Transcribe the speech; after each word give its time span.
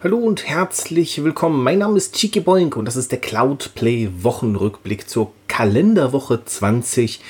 Hallo 0.00 0.18
und 0.18 0.46
herzlich 0.46 1.24
willkommen. 1.24 1.64
Mein 1.64 1.78
Name 1.78 1.96
ist 1.96 2.14
Chiki 2.14 2.38
Boink 2.38 2.76
und 2.76 2.84
das 2.84 2.94
ist 2.94 3.10
der 3.10 3.18
Cloudplay 3.18 4.08
Wochenrückblick 4.20 5.08
zur 5.08 5.32
Kalenderwoche 5.48 6.44
20. 6.44 7.20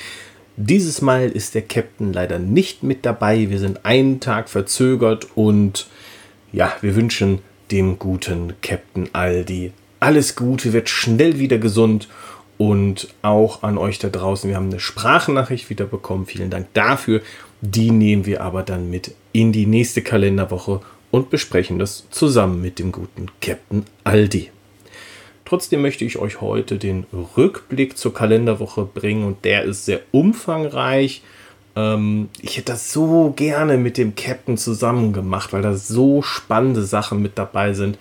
Dieses 0.55 1.01
Mal 1.01 1.29
ist 1.29 1.55
der 1.55 1.63
Captain 1.63 2.13
leider 2.13 2.37
nicht 2.37 2.83
mit 2.83 3.07
dabei. 3.07 3.49
Wir 3.49 3.57
sind 3.57 3.87
einen 3.87 4.19
Tag 4.19 4.49
verzögert 4.49 5.29
und 5.33 5.87
ja, 6.51 6.71
wir 6.81 6.95
wünschen 6.95 7.39
dem 7.71 7.97
guten 7.97 8.53
Captain 8.61 9.09
Aldi 9.13 9.71
alles 9.99 10.35
Gute, 10.35 10.71
wird 10.71 10.89
schnell 10.89 11.39
wieder 11.39 11.57
gesund 11.57 12.07
und 12.59 13.07
auch 13.23 13.63
an 13.63 13.79
euch 13.79 13.97
da 13.97 14.09
draußen. 14.09 14.47
Wir 14.47 14.57
haben 14.57 14.69
eine 14.69 14.79
Sprachnachricht 14.79 15.71
wieder 15.71 15.85
bekommen. 15.85 16.27
Vielen 16.27 16.51
Dank 16.51 16.67
dafür. 16.73 17.21
Die 17.61 17.89
nehmen 17.89 18.27
wir 18.27 18.41
aber 18.41 18.61
dann 18.61 18.91
mit 18.91 19.15
in 19.31 19.51
die 19.51 19.65
nächste 19.65 20.03
Kalenderwoche 20.03 20.81
und 21.11 21.29
besprechen 21.29 21.79
das 21.79 22.07
zusammen 22.09 22.61
mit 22.61 22.79
dem 22.79 22.91
guten 22.91 23.27
Captain 23.41 23.85
Aldi. 24.03 24.49
Trotzdem 25.45 25.81
möchte 25.81 26.05
ich 26.05 26.19
euch 26.19 26.41
heute 26.41 26.77
den 26.77 27.07
Rückblick 27.35 27.97
zur 27.97 28.13
Kalenderwoche 28.13 28.85
bringen 28.85 29.25
und 29.25 29.43
der 29.45 29.63
ist 29.63 29.85
sehr 29.85 30.01
umfangreich. 30.11 31.23
Ähm, 31.75 32.29
ich 32.39 32.57
hätte 32.57 32.73
das 32.73 32.93
so 32.93 33.33
gerne 33.35 33.77
mit 33.77 33.97
dem 33.97 34.13
Captain 34.13 34.57
zusammen 34.57 35.11
gemacht, 35.11 35.51
weil 35.51 35.63
da 35.63 35.73
so 35.73 36.21
spannende 36.21 36.83
Sachen 36.83 37.21
mit 37.23 37.39
dabei 37.39 37.73
sind. 37.73 37.97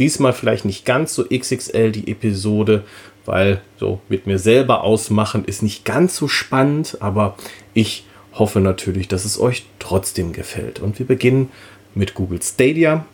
Diesmal 0.00 0.32
vielleicht 0.32 0.64
nicht 0.64 0.84
ganz 0.84 1.14
so 1.14 1.24
XXL 1.24 1.92
die 1.92 2.10
Episode, 2.10 2.82
weil 3.24 3.60
so 3.76 4.00
mit 4.08 4.26
mir 4.26 4.40
selber 4.40 4.82
ausmachen 4.82 5.44
ist 5.44 5.62
nicht 5.62 5.84
ganz 5.84 6.16
so 6.16 6.26
spannend, 6.26 6.96
aber 6.98 7.36
ich 7.74 8.06
hoffe 8.32 8.60
natürlich, 8.60 9.06
dass 9.06 9.24
es 9.24 9.38
euch 9.38 9.66
trotzdem 9.78 10.32
gefällt. 10.32 10.80
Und 10.80 10.98
wir 10.98 11.06
beginnen 11.06 11.50
mit 11.98 12.14
Google 12.14 12.40
Stadia 12.40 13.04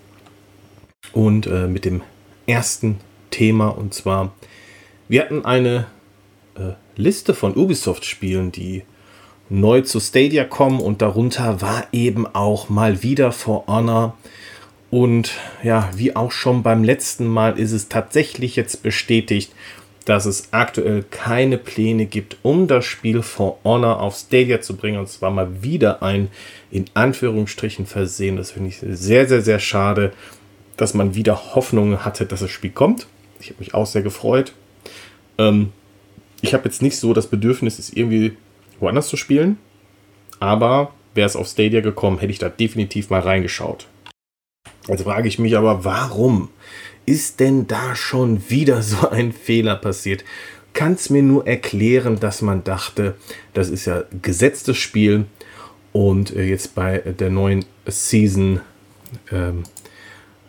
und 1.12 1.47
äh, 1.47 1.66
mit 1.66 1.87
dem 1.87 2.02
ersten 2.46 2.99
Thema. 3.30 3.68
Und 3.68 3.95
zwar, 3.95 4.32
wir 5.09 5.23
hatten 5.23 5.45
eine 5.45 5.87
äh, 6.54 6.73
Liste 6.95 7.32
von 7.35 7.57
Ubisoft-Spielen, 7.57 8.52
die 8.52 8.82
neu 9.49 9.80
zu 9.80 10.01
Stadia 10.01 10.45
kommen 10.45 10.80
und 10.80 11.01
darunter 11.01 11.62
war 11.62 11.87
eben 11.93 12.27
auch 12.27 12.68
mal 12.68 13.02
wieder 13.02 13.32
For 13.32 13.65
Honor. 13.66 14.16
Und 14.90 15.32
ja, 15.62 15.90
wie 15.96 16.15
auch 16.15 16.30
schon 16.30 16.62
beim 16.62 16.85
letzten 16.85 17.27
Mal 17.27 17.59
ist 17.59 17.73
es 17.73 17.88
tatsächlich 17.88 18.55
jetzt 18.55 18.82
bestätigt, 18.82 19.52
dass 20.05 20.27
es 20.27 20.49
aktuell 20.52 21.02
keine 21.10 21.57
Pläne 21.57 22.07
gibt, 22.07 22.37
um 22.43 22.66
das 22.66 22.85
Spiel 22.85 23.23
For 23.23 23.59
Honor 23.65 24.01
auf 24.01 24.16
Stadia 24.16 24.61
zu 24.61 24.77
bringen. 24.77 24.99
Und 24.99 25.09
zwar 25.09 25.30
mal 25.30 25.63
wieder 25.63 26.02
ein 26.02 26.29
in 26.71 26.87
Anführungsstrichen 26.95 27.87
versehen. 27.87 28.37
Das 28.37 28.51
finde 28.51 28.69
ich 28.69 28.79
sehr, 28.80 29.27
sehr, 29.27 29.41
sehr 29.41 29.59
schade, 29.59 30.13
dass 30.77 30.95
man 30.95 31.15
wieder 31.15 31.55
Hoffnungen 31.55 32.05
hatte, 32.05 32.27
dass 32.27 32.41
das 32.41 32.51
Spiel 32.51 32.71
kommt. 32.71 33.07
Ich 33.41 33.49
habe 33.49 33.61
mich 33.61 33.74
auch 33.74 33.87
sehr 33.87 34.02
gefreut. 34.02 34.52
Ähm, 35.38 35.73
ich 36.43 36.52
habe 36.52 36.65
jetzt 36.65 36.83
nicht 36.83 36.99
so 36.99 37.15
das 37.15 37.27
Bedürfnis, 37.27 37.79
es 37.79 37.91
irgendwie 37.91 38.37
woanders 38.80 39.09
zu 39.09 39.16
spielen. 39.16 39.59
Aber 40.41 40.93
wäre 41.15 41.27
es 41.27 41.37
auf 41.37 41.46
Stadia 41.46 41.80
gekommen, 41.80 42.18
hätte 42.18 42.33
ich 42.33 42.39
da 42.39 42.49
definitiv 42.49 43.09
mal 43.09 43.21
reingeschaut. 43.21 43.87
Also 44.89 45.05
frage 45.05 45.29
ich 45.29 45.39
mich 45.39 45.57
aber, 45.57 45.85
warum 45.85 46.51
ist 47.07 47.41
denn 47.41 47.66
da 47.66 47.95
schon 47.95 48.49
wieder 48.51 48.83
so 48.83 49.09
ein 49.09 49.33
Fehler 49.33 49.77
passiert? 49.77 50.24
Kann 50.73 50.97
mir 51.11 51.23
nur 51.23 51.46
erklären, 51.46 52.19
dass 52.19 52.43
man 52.43 52.65
dachte, 52.65 53.15
das 53.52 53.69
ist 53.71 53.85
ja 53.85 54.05
gesetztes 54.23 54.77
Spiel 54.77 55.27
und 55.93 56.35
äh, 56.35 56.45
jetzt 56.45 56.74
bei 56.74 56.99
der 56.99 57.30
neuen 57.30 57.65
Season 57.87 58.61
ähm, 59.30 59.63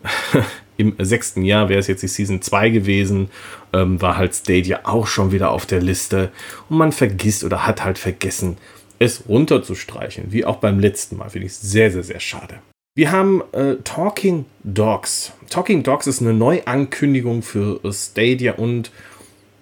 im 0.78 0.96
sechsten 1.00 1.44
Jahr 1.44 1.70
wäre 1.70 1.80
es 1.80 1.88
jetzt 1.88 2.02
die 2.02 2.08
Season 2.08 2.42
2 2.42 2.70
gewesen, 2.70 3.30
ähm, 3.72 4.02
war 4.02 4.18
halt 4.18 4.34
Stadia 4.34 4.82
auch 4.84 5.08
schon 5.08 5.32
wieder 5.32 5.52
auf 5.52 5.66
der 5.66 5.82
Liste 5.82 6.32
und 6.70 6.78
man 6.78 6.92
vergisst 6.92 7.44
oder 7.44 7.68
hat 7.68 7.84
halt 7.84 8.00
vergessen, 8.00 8.58
es 8.98 9.28
runterzustreichen, 9.28 10.32
wie 10.32 10.46
auch 10.46 10.58
beim 10.58 10.80
letzten 10.80 11.18
Mal. 11.18 11.30
Finde 11.30 11.48
ich 11.48 11.54
sehr, 11.54 11.92
sehr, 11.92 12.04
sehr 12.04 12.20
schade. 12.20 12.60
Wir 12.98 13.12
haben 13.12 13.44
äh, 13.52 13.76
Talking 13.84 14.46
Dogs. 14.64 15.34
Talking 15.50 15.84
Dogs 15.84 16.08
ist 16.08 16.22
eine 16.22 16.34
Neuankündigung 16.34 17.42
für 17.42 17.82
Stadia 17.92 18.54
und 18.54 18.90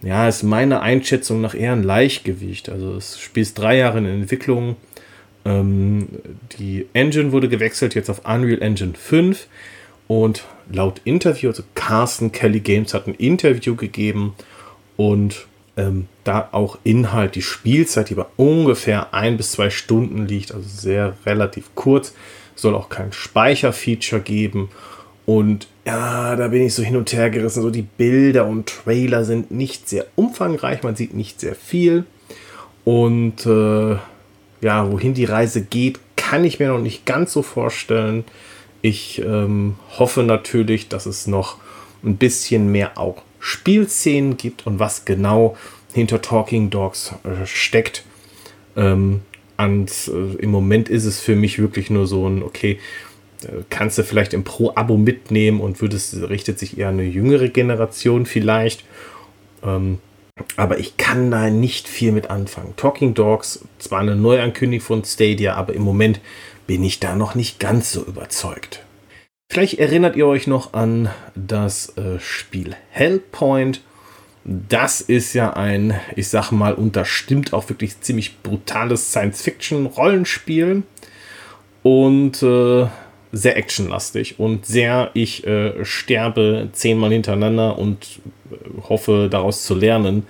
ja, 0.03 0.27
ist 0.27 0.43
meine 0.43 0.81
Einschätzung 0.81 1.41
nach 1.41 1.55
eher 1.55 1.71
ein 1.71 1.81
Leichtgewicht. 1.81 2.69
Also 2.69 2.93
das 2.93 3.19
Spiel 3.19 3.41
ist 3.41 3.57
drei 3.57 3.77
Jahre 3.77 3.97
in 3.97 4.05
Entwicklung. 4.05 4.75
Ähm, 5.45 6.09
die 6.59 6.85
Engine 6.93 7.31
wurde 7.31 7.49
gewechselt 7.49 7.95
jetzt 7.95 8.11
auf 8.11 8.23
Unreal 8.23 8.61
Engine 8.61 8.93
5 8.93 9.47
und 10.07 10.43
laut 10.71 11.01
Interview, 11.03 11.49
also 11.49 11.63
Carsten 11.73 12.31
Kelly 12.31 12.59
Games 12.59 12.93
hat 12.93 13.07
ein 13.07 13.15
Interview 13.15 13.75
gegeben 13.75 14.35
und 14.95 15.47
ähm, 15.75 16.07
da 16.23 16.49
auch 16.51 16.77
Inhalt, 16.83 17.33
die 17.33 17.41
Spielzeit, 17.41 18.11
die 18.11 18.15
bei 18.15 18.27
ungefähr 18.35 19.11
ein 19.15 19.37
bis 19.37 19.53
zwei 19.53 19.71
Stunden 19.71 20.27
liegt, 20.27 20.53
also 20.53 20.69
sehr 20.69 21.17
relativ 21.25 21.71
kurz 21.73 22.13
soll 22.63 22.73
auch 22.73 22.89
kein 22.89 23.13
Speicherfeature 23.13 24.21
geben. 24.21 24.69
Und 25.25 25.67
ja, 25.85 26.35
da 26.35 26.47
bin 26.47 26.63
ich 26.63 26.73
so 26.73 26.81
hin 26.81 26.95
und 26.95 27.13
her 27.13 27.29
gerissen. 27.29 27.61
So 27.61 27.69
die 27.69 27.83
Bilder 27.83 28.47
und 28.47 28.67
Trailer 28.67 29.23
sind 29.23 29.51
nicht 29.51 29.87
sehr 29.87 30.07
umfangreich, 30.15 30.81
man 30.81 30.95
sieht 30.95 31.13
nicht 31.13 31.39
sehr 31.39 31.55
viel. 31.55 32.05
Und 32.83 33.45
äh, 33.45 33.97
ja, 34.61 34.91
wohin 34.91 35.13
die 35.13 35.25
Reise 35.25 35.61
geht, 35.61 35.99
kann 36.15 36.43
ich 36.43 36.59
mir 36.59 36.69
noch 36.69 36.79
nicht 36.79 37.05
ganz 37.05 37.31
so 37.31 37.43
vorstellen. 37.43 38.23
Ich 38.81 39.21
ähm, 39.23 39.75
hoffe 39.97 40.23
natürlich, 40.23 40.89
dass 40.89 41.05
es 41.05 41.27
noch 41.27 41.57
ein 42.03 42.17
bisschen 42.17 42.71
mehr 42.71 42.97
auch 42.97 43.21
Spielszenen 43.39 44.35
gibt 44.35 44.65
und 44.65 44.79
was 44.79 45.05
genau 45.05 45.55
hinter 45.93 46.21
Talking 46.21 46.69
Dogs 46.69 47.13
äh, 47.23 47.45
steckt. 47.45 48.03
Ähm, 48.75 49.21
und 49.57 49.91
äh, 50.07 50.35
im 50.41 50.51
Moment 50.51 50.89
ist 50.89 51.05
es 51.05 51.19
für 51.19 51.35
mich 51.35 51.59
wirklich 51.59 51.89
nur 51.89 52.07
so 52.07 52.27
ein, 52.27 52.43
okay, 52.43 52.79
kannst 53.69 53.97
du 53.97 54.03
vielleicht 54.03 54.33
im 54.33 54.43
Pro-Abo 54.43 54.97
mitnehmen 54.97 55.61
und 55.61 55.81
würdest, 55.81 56.15
richtet 56.29 56.59
sich 56.59 56.77
eher 56.77 56.89
eine 56.89 57.03
jüngere 57.03 57.49
Generation 57.49 58.25
vielleicht. 58.25 58.83
Ähm, 59.63 59.99
aber 60.57 60.79
ich 60.79 60.97
kann 60.97 61.29
da 61.31 61.49
nicht 61.49 61.87
viel 61.87 62.11
mit 62.11 62.29
anfangen. 62.29 62.73
Talking 62.75 63.13
Dogs, 63.13 63.65
zwar 63.77 63.99
eine 63.99 64.15
Neuankündigung 64.15 64.85
von 64.85 65.05
Stadia, 65.05 65.55
aber 65.55 65.73
im 65.73 65.83
Moment 65.83 66.19
bin 66.65 66.83
ich 66.83 66.99
da 66.99 67.15
noch 67.15 67.35
nicht 67.35 67.59
ganz 67.59 67.91
so 67.91 68.03
überzeugt. 68.03 68.83
Vielleicht 69.51 69.77
erinnert 69.77 70.15
ihr 70.15 70.25
euch 70.25 70.47
noch 70.47 70.73
an 70.73 71.09
das 71.35 71.95
äh, 71.97 72.19
Spiel 72.19 72.75
Hellpoint 72.89 73.81
das 74.45 75.01
ist 75.01 75.33
ja 75.33 75.53
ein, 75.53 75.99
ich 76.15 76.27
sag 76.27 76.51
mal, 76.51 76.73
und 76.73 76.95
das 76.95 77.07
stimmt 77.07 77.53
auch 77.53 77.69
wirklich 77.69 78.01
ziemlich 78.01 78.41
brutales 78.41 79.11
Science-Fiction-Rollenspiel 79.11 80.83
und 81.81 82.43
äh, 82.43 82.87
sehr 83.31 83.57
actionlastig 83.57 84.39
und 84.39 84.65
sehr, 84.65 85.11
ich 85.13 85.47
äh, 85.47 85.83
sterbe 85.85 86.69
zehnmal 86.73 87.11
hintereinander 87.11 87.79
und 87.79 88.19
äh, 88.51 88.55
hoffe 88.89 89.29
daraus 89.31 89.63
zu 89.63 89.75
lernen. 89.75 90.27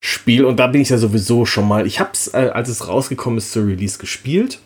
Spiel 0.00 0.44
und 0.44 0.60
da 0.60 0.68
bin 0.68 0.80
ich 0.80 0.90
ja 0.90 0.98
sowieso 0.98 1.44
schon 1.44 1.66
mal. 1.66 1.86
Ich 1.86 1.98
habe 1.98 2.10
es, 2.12 2.32
äh, 2.34 2.50
als 2.52 2.68
es 2.68 2.86
rausgekommen 2.86 3.38
ist, 3.38 3.52
zur 3.52 3.66
Release 3.66 3.98
gespielt 3.98 4.60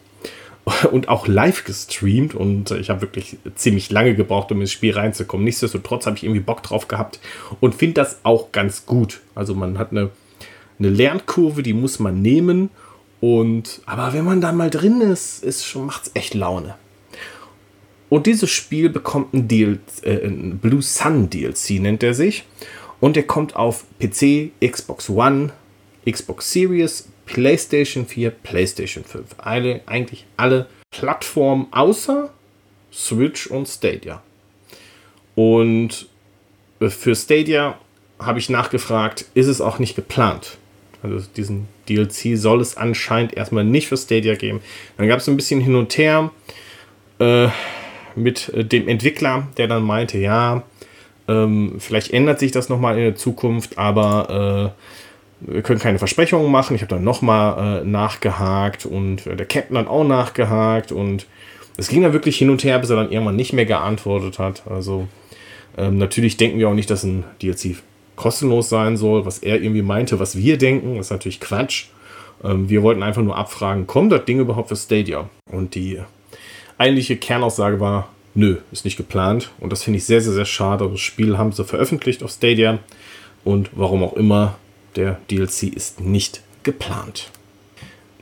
und 0.91 1.09
auch 1.09 1.27
live 1.27 1.65
gestreamt 1.65 2.35
und 2.35 2.71
ich 2.73 2.91
habe 2.91 3.03
wirklich 3.03 3.39
ziemlich 3.55 3.91
lange 3.91 4.15
gebraucht, 4.15 4.53
um 4.53 4.61
ins 4.61 4.73
Spiel 4.73 4.93
reinzukommen. 4.93 5.45
Nichtsdestotrotz 5.45 6.07
habe 6.07 6.17
ich 6.17 6.25
irgendwie 6.25 6.41
Bock 6.41 6.63
drauf 6.63 6.89
gehabt 6.89 7.21
und 7.61 7.75
finde 7.75 7.95
das 7.95 8.21
auch 8.23 8.53
ganz 8.53 8.87
gut. 8.87 9.21
Also 9.35 9.55
man 9.55 9.79
hat 9.79 9.91
eine, 9.91 10.11
eine 10.79 10.89
Lernkurve, 10.89 11.63
die 11.63 11.75
muss 11.75 11.99
man 11.99 12.23
nehmen 12.23 12.71
und 13.21 13.83
aber 13.87 14.13
wenn 14.13 14.25
man 14.25 14.41
da 14.41 14.53
mal 14.53 14.71
drin 14.71 15.01
ist, 15.01 15.45
ist 15.45 15.65
schon 15.65 15.87
macht's 15.87 16.11
echt 16.15 16.35
Laune. 16.35 16.75
Und 18.09 18.27
dieses 18.27 18.51
Spiel 18.51 18.91
bekommt 18.91 19.33
ein, 19.35 19.47
Deal, 19.47 19.79
äh, 20.03 20.27
ein 20.27 20.59
Blue 20.59 20.83
Sun 20.83 21.31
DLC 21.31 21.81
nennt 21.81 22.03
er 22.03 22.15
sich 22.15 22.45
und 22.99 23.17
der 23.17 23.23
kommt 23.23 23.57
auf 23.57 23.85
PC, 24.01 24.51
Xbox 24.61 25.09
One, 25.09 25.53
Xbox 26.11 26.51
Series, 26.51 27.09
PlayStation 27.33 28.07
4, 28.07 28.31
PlayStation 28.31 29.05
5. 29.05 29.37
Alle, 29.39 29.81
eigentlich 29.87 30.27
alle 30.37 30.67
Plattformen 30.91 31.69
außer 31.71 32.31
Switch 32.93 33.47
und 33.47 33.69
Stadia. 33.69 34.21
Und 35.37 36.09
äh, 36.81 36.89
für 36.89 37.15
Stadia 37.15 37.79
habe 38.19 38.41
ich 38.41 38.51
nachgefragt, 38.51 39.27
ist 39.35 39.47
es 39.47 39.61
auch 39.61 39.79
nicht 39.79 39.95
geplant. 39.95 40.59
Also 41.03 41.25
diesen 41.37 41.69
DLC 41.89 42.37
soll 42.37 42.61
es 42.61 42.77
anscheinend 42.77 43.35
erstmal 43.35 43.65
nicht 43.65 43.87
für 43.87 43.97
Stadia 43.97 44.35
geben. 44.35 44.61
Dann 44.97 45.07
gab 45.07 45.21
es 45.21 45.29
ein 45.29 45.37
bisschen 45.37 45.61
hin 45.61 45.77
und 45.77 45.97
her 45.97 46.33
äh, 47.21 47.49
mit 48.17 48.49
äh, 48.51 48.65
dem 48.65 48.89
Entwickler, 48.89 49.47
der 49.57 49.69
dann 49.69 49.85
meinte, 49.85 50.19
ja, 50.19 50.65
ähm, 51.29 51.77
vielleicht 51.79 52.13
ändert 52.13 52.41
sich 52.41 52.51
das 52.51 52.69
nochmal 52.69 52.99
in 52.99 53.05
der 53.05 53.15
Zukunft, 53.15 53.79
aber 53.79 54.75
äh, 54.77 55.10
wir 55.41 55.63
können 55.63 55.81
keine 55.81 55.99
Versprechungen 55.99 56.51
machen. 56.51 56.77
Ich 56.77 56.83
habe 56.83 56.95
dann 56.95 57.05
nochmal 57.05 57.83
äh, 57.83 57.85
nachgehakt 57.85 58.87
und 58.87 59.27
äh, 59.27 59.37
der 59.37 59.47
Captain 59.47 59.77
hat 59.79 59.89
auch 59.89 60.05
nachgehakt 60.05 60.93
und 60.93 61.27
es 61.77 61.89
ging 61.89 62.03
da 62.03 62.13
wirklich 62.13 62.37
hin 62.37 62.51
und 62.51 62.63
her, 62.65 62.79
bis 62.79 62.91
er 62.91 62.97
dann 62.97 63.11
irgendwann 63.11 63.37
nicht 63.37 63.53
mehr 63.53 63.67
geantwortet 63.67 64.39
hat. 64.39 64.63
Also 64.69 65.09
ähm, 65.79 65.99
natürlich 65.99 66.37
denken 66.37 66.59
wir 66.59 66.69
auch 66.69 66.75
nicht, 66.75 66.91
dass 66.91 67.05
ein 67.05 67.25
DLC 67.43 67.77
kostenlos 68.17 68.69
sein 68.69 68.97
soll, 68.97 69.25
was 69.25 69.39
er 69.39 69.63
irgendwie 69.63 69.83
meinte, 69.83 70.19
was 70.19 70.37
wir 70.37 70.59
denken, 70.59 70.97
ist 70.97 71.11
natürlich 71.11 71.41
Quatsch. 71.41 71.87
Ähm, 72.45 72.69
wir 72.69 72.83
wollten 72.83 73.03
einfach 73.03 73.23
nur 73.23 73.37
abfragen, 73.37 73.87
kommt 73.87 74.13
das 74.13 74.25
Ding 74.27 74.41
überhaupt 74.41 74.69
für 74.69 74.77
Stadia? 74.77 75.31
Und 75.51 75.75
die 75.75 75.99
eigentliche 76.77 77.17
Kernaussage 77.17 77.81
war, 77.81 78.09
nö, 78.35 78.57
ist 78.73 78.85
nicht 78.85 78.97
geplant. 78.97 79.51
Und 79.59 79.73
das 79.73 79.83
finde 79.83 79.99
ich 79.99 80.05
sehr, 80.05 80.21
sehr, 80.21 80.35
sehr 80.35 80.45
schade. 80.45 80.89
Das 80.91 81.01
Spiel 81.01 81.39
haben 81.39 81.53
sie 81.53 81.65
veröffentlicht 81.65 82.23
auf 82.23 82.31
Stadia. 82.31 82.79
Und 83.45 83.71
warum 83.73 84.03
auch 84.03 84.15
immer, 84.15 84.57
der 84.97 85.19
DLC 85.31 85.65
ist 85.75 86.01
nicht 86.01 86.43
geplant. 86.63 87.31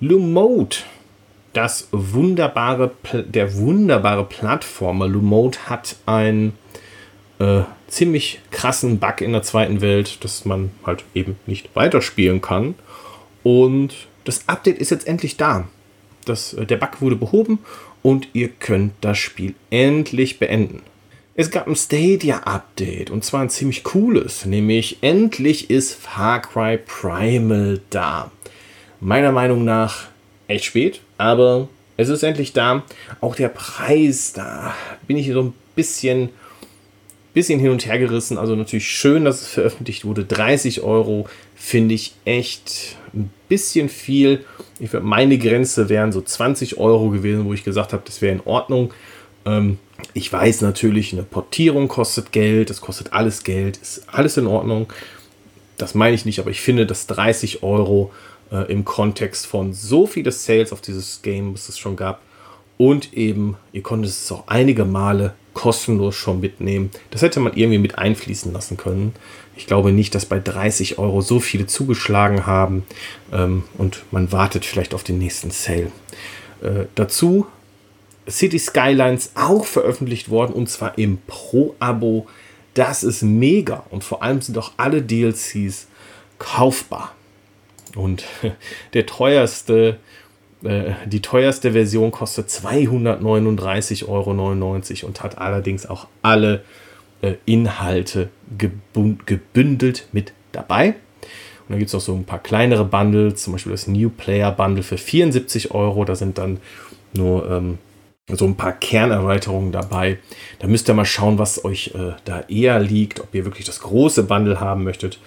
Lumode, 0.00 0.76
das 1.52 1.88
wunderbare, 1.92 2.92
der 3.12 3.56
wunderbare 3.56 4.24
Plattformer 4.24 5.08
Lumode 5.08 5.58
hat 5.66 5.96
einen 6.06 6.52
äh, 7.38 7.62
ziemlich 7.88 8.40
krassen 8.50 8.98
Bug 8.98 9.20
in 9.20 9.32
der 9.32 9.42
zweiten 9.42 9.80
Welt, 9.80 10.22
dass 10.22 10.44
man 10.44 10.70
halt 10.84 11.04
eben 11.14 11.36
nicht 11.46 11.74
weiterspielen 11.74 12.40
kann. 12.40 12.74
Und 13.42 13.94
das 14.24 14.48
Update 14.48 14.78
ist 14.78 14.90
jetzt 14.90 15.06
endlich 15.06 15.36
da. 15.36 15.68
Das, 16.24 16.54
äh, 16.54 16.66
der 16.66 16.76
Bug 16.76 17.00
wurde 17.00 17.16
behoben 17.16 17.60
und 18.02 18.28
ihr 18.34 18.48
könnt 18.48 18.92
das 19.00 19.18
Spiel 19.18 19.54
endlich 19.70 20.38
beenden. 20.38 20.82
Es 21.40 21.52
gab 21.52 21.68
ein 21.68 21.76
Stadia-Update 21.76 23.12
und 23.12 23.24
zwar 23.24 23.42
ein 23.42 23.48
ziemlich 23.48 23.84
cooles, 23.84 24.44
nämlich 24.44 24.98
endlich 25.02 25.70
ist 25.70 25.94
Far 25.94 26.42
Cry 26.42 26.78
Primal 26.78 27.80
da. 27.90 28.32
Meiner 28.98 29.30
Meinung 29.30 29.64
nach 29.64 30.08
echt 30.48 30.64
spät, 30.64 31.00
aber 31.16 31.68
es 31.96 32.08
ist 32.08 32.24
endlich 32.24 32.54
da. 32.54 32.82
Auch 33.20 33.36
der 33.36 33.50
Preis, 33.50 34.32
da 34.32 34.74
bin 35.06 35.16
ich 35.16 35.28
so 35.28 35.42
ein 35.42 35.54
bisschen, 35.76 36.30
bisschen 37.34 37.60
hin 37.60 37.70
und 37.70 37.86
her 37.86 38.00
gerissen. 38.00 38.36
Also 38.36 38.56
natürlich 38.56 38.88
schön, 38.88 39.24
dass 39.24 39.42
es 39.42 39.46
veröffentlicht 39.46 40.04
wurde. 40.04 40.24
30 40.24 40.80
Euro 40.80 41.28
finde 41.54 41.94
ich 41.94 42.14
echt 42.24 42.96
ein 43.14 43.30
bisschen 43.48 43.88
viel. 43.88 44.44
Ich, 44.80 44.92
meine 44.92 45.38
Grenze 45.38 45.88
wären 45.88 46.10
so 46.10 46.20
20 46.20 46.78
Euro 46.78 47.10
gewesen, 47.10 47.44
wo 47.44 47.54
ich 47.54 47.62
gesagt 47.62 47.92
habe, 47.92 48.02
das 48.04 48.22
wäre 48.22 48.34
in 48.34 48.42
Ordnung. 48.44 48.92
Ähm, 49.46 49.78
ich 50.18 50.32
weiß 50.32 50.62
natürlich, 50.62 51.12
eine 51.12 51.22
Portierung 51.22 51.86
kostet 51.86 52.32
Geld, 52.32 52.70
das 52.70 52.80
kostet 52.80 53.12
alles 53.12 53.44
Geld, 53.44 53.76
ist 53.76 54.02
alles 54.08 54.36
in 54.36 54.48
Ordnung. 54.48 54.92
Das 55.76 55.94
meine 55.94 56.16
ich 56.16 56.24
nicht, 56.24 56.40
aber 56.40 56.50
ich 56.50 56.60
finde, 56.60 56.86
dass 56.86 57.06
30 57.06 57.62
Euro 57.62 58.12
äh, 58.50 58.70
im 58.70 58.84
Kontext 58.84 59.46
von 59.46 59.72
so 59.72 60.08
viele 60.08 60.32
Sales 60.32 60.72
auf 60.72 60.80
dieses 60.80 61.22
Game, 61.22 61.54
was 61.54 61.68
es 61.68 61.78
schon 61.78 61.94
gab, 61.94 62.20
und 62.78 63.12
eben, 63.12 63.56
ihr 63.72 63.82
konntet 63.82 64.10
es 64.10 64.32
auch 64.32 64.48
einige 64.48 64.84
Male 64.84 65.34
kostenlos 65.54 66.16
schon 66.16 66.40
mitnehmen. 66.40 66.90
Das 67.12 67.22
hätte 67.22 67.38
man 67.38 67.54
irgendwie 67.54 67.78
mit 67.78 67.96
einfließen 67.98 68.52
lassen 68.52 68.76
können. 68.76 69.14
Ich 69.56 69.66
glaube 69.66 69.92
nicht, 69.92 70.16
dass 70.16 70.26
bei 70.26 70.40
30 70.40 70.98
Euro 70.98 71.20
so 71.20 71.38
viele 71.38 71.66
zugeschlagen 71.66 72.44
haben 72.44 72.84
ähm, 73.32 73.62
und 73.76 74.02
man 74.10 74.32
wartet 74.32 74.64
vielleicht 74.64 74.94
auf 74.94 75.04
den 75.04 75.18
nächsten 75.18 75.52
Sale. 75.52 75.92
Äh, 76.60 76.86
dazu 76.96 77.46
City 78.28 78.58
Skylines 78.58 79.32
auch 79.34 79.64
veröffentlicht 79.64 80.30
worden 80.30 80.52
und 80.52 80.68
zwar 80.68 80.98
im 80.98 81.18
Pro-Abo. 81.26 82.26
Das 82.74 83.02
ist 83.02 83.22
mega 83.22 83.84
und 83.90 84.04
vor 84.04 84.22
allem 84.22 84.40
sind 84.40 84.56
auch 84.58 84.72
alle 84.76 85.02
DLCs 85.02 85.88
kaufbar. 86.38 87.14
Und 87.96 88.24
der 88.94 89.06
teuerste, 89.06 89.98
äh, 90.62 90.92
die 91.06 91.22
teuerste 91.22 91.72
Version 91.72 92.10
kostet 92.10 92.48
239,99 92.48 94.06
Euro 94.08 94.30
und 94.30 95.22
hat 95.22 95.38
allerdings 95.38 95.86
auch 95.86 96.06
alle 96.22 96.62
äh, 97.22 97.34
Inhalte 97.46 98.28
gebündelt 98.56 100.08
mit 100.12 100.32
dabei. 100.52 100.88
Und 100.88 101.72
dann 101.72 101.78
gibt 101.78 101.88
es 101.88 101.94
noch 101.94 102.00
so 102.00 102.14
ein 102.14 102.24
paar 102.24 102.38
kleinere 102.38 102.84
Bundles, 102.84 103.42
zum 103.42 103.52
Beispiel 103.52 103.72
das 103.72 103.86
New 103.86 104.08
Player 104.08 104.50
Bundle 104.52 104.82
für 104.82 104.96
74 104.96 105.72
Euro. 105.72 106.04
Da 106.04 106.14
sind 106.14 106.38
dann 106.38 106.60
nur 107.12 107.50
ähm, 107.50 107.78
so 108.36 108.44
ein 108.44 108.56
paar 108.56 108.72
Kernerweiterungen 108.72 109.72
dabei. 109.72 110.18
Da 110.58 110.66
müsst 110.66 110.88
ihr 110.88 110.94
mal 110.94 111.04
schauen, 111.04 111.38
was 111.38 111.64
euch 111.64 111.92
äh, 111.94 112.12
da 112.24 112.44
eher 112.48 112.78
liegt, 112.78 113.20
ob 113.20 113.34
ihr 113.34 113.44
wirklich 113.44 113.64
das 113.64 113.80
große 113.80 114.24
Bundle 114.24 114.60
haben 114.60 114.84
möchtet 114.84 115.18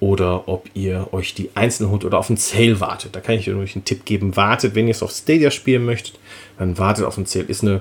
oder 0.00 0.48
ob 0.48 0.68
ihr 0.74 1.08
euch 1.12 1.34
die 1.34 1.50
einzelnen 1.54 1.90
holt 1.90 2.04
oder 2.04 2.18
auf 2.18 2.28
einen 2.28 2.36
Sale 2.36 2.80
wartet. 2.80 3.16
Da 3.16 3.20
kann 3.20 3.36
ich 3.36 3.50
euch 3.50 3.74
einen 3.74 3.84
Tipp 3.84 4.04
geben. 4.04 4.36
Wartet, 4.36 4.74
wenn 4.74 4.86
ihr 4.86 4.92
es 4.92 5.02
auf 5.02 5.10
Stadia 5.10 5.50
spielen 5.50 5.84
möchtet, 5.84 6.18
dann 6.58 6.78
wartet 6.78 7.04
auf 7.04 7.16
einen 7.16 7.26
Sale. 7.26 7.46
Ist 7.46 7.62
eine 7.62 7.80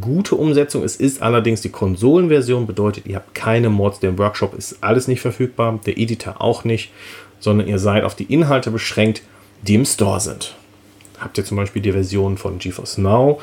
gute 0.00 0.36
Umsetzung. 0.36 0.84
Es 0.84 0.96
ist 0.96 1.20
allerdings 1.20 1.60
die 1.60 1.70
Konsolenversion, 1.70 2.66
bedeutet, 2.66 3.06
ihr 3.06 3.16
habt 3.16 3.34
keine 3.34 3.70
Mods. 3.70 4.00
Der 4.00 4.16
Workshop 4.18 4.54
ist 4.54 4.78
alles 4.82 5.08
nicht 5.08 5.20
verfügbar, 5.20 5.80
der 5.84 5.98
Editor 5.98 6.40
auch 6.40 6.64
nicht, 6.64 6.92
sondern 7.40 7.66
ihr 7.66 7.78
seid 7.78 8.04
auf 8.04 8.14
die 8.14 8.32
Inhalte 8.32 8.70
beschränkt, 8.70 9.22
die 9.62 9.74
im 9.74 9.84
Store 9.84 10.20
sind. 10.20 10.54
Habt 11.18 11.38
ihr 11.38 11.44
zum 11.44 11.56
Beispiel 11.56 11.82
die 11.82 11.92
Version 11.92 12.38
von 12.38 12.58
GeForce 12.58 12.98
Now, 12.98 13.40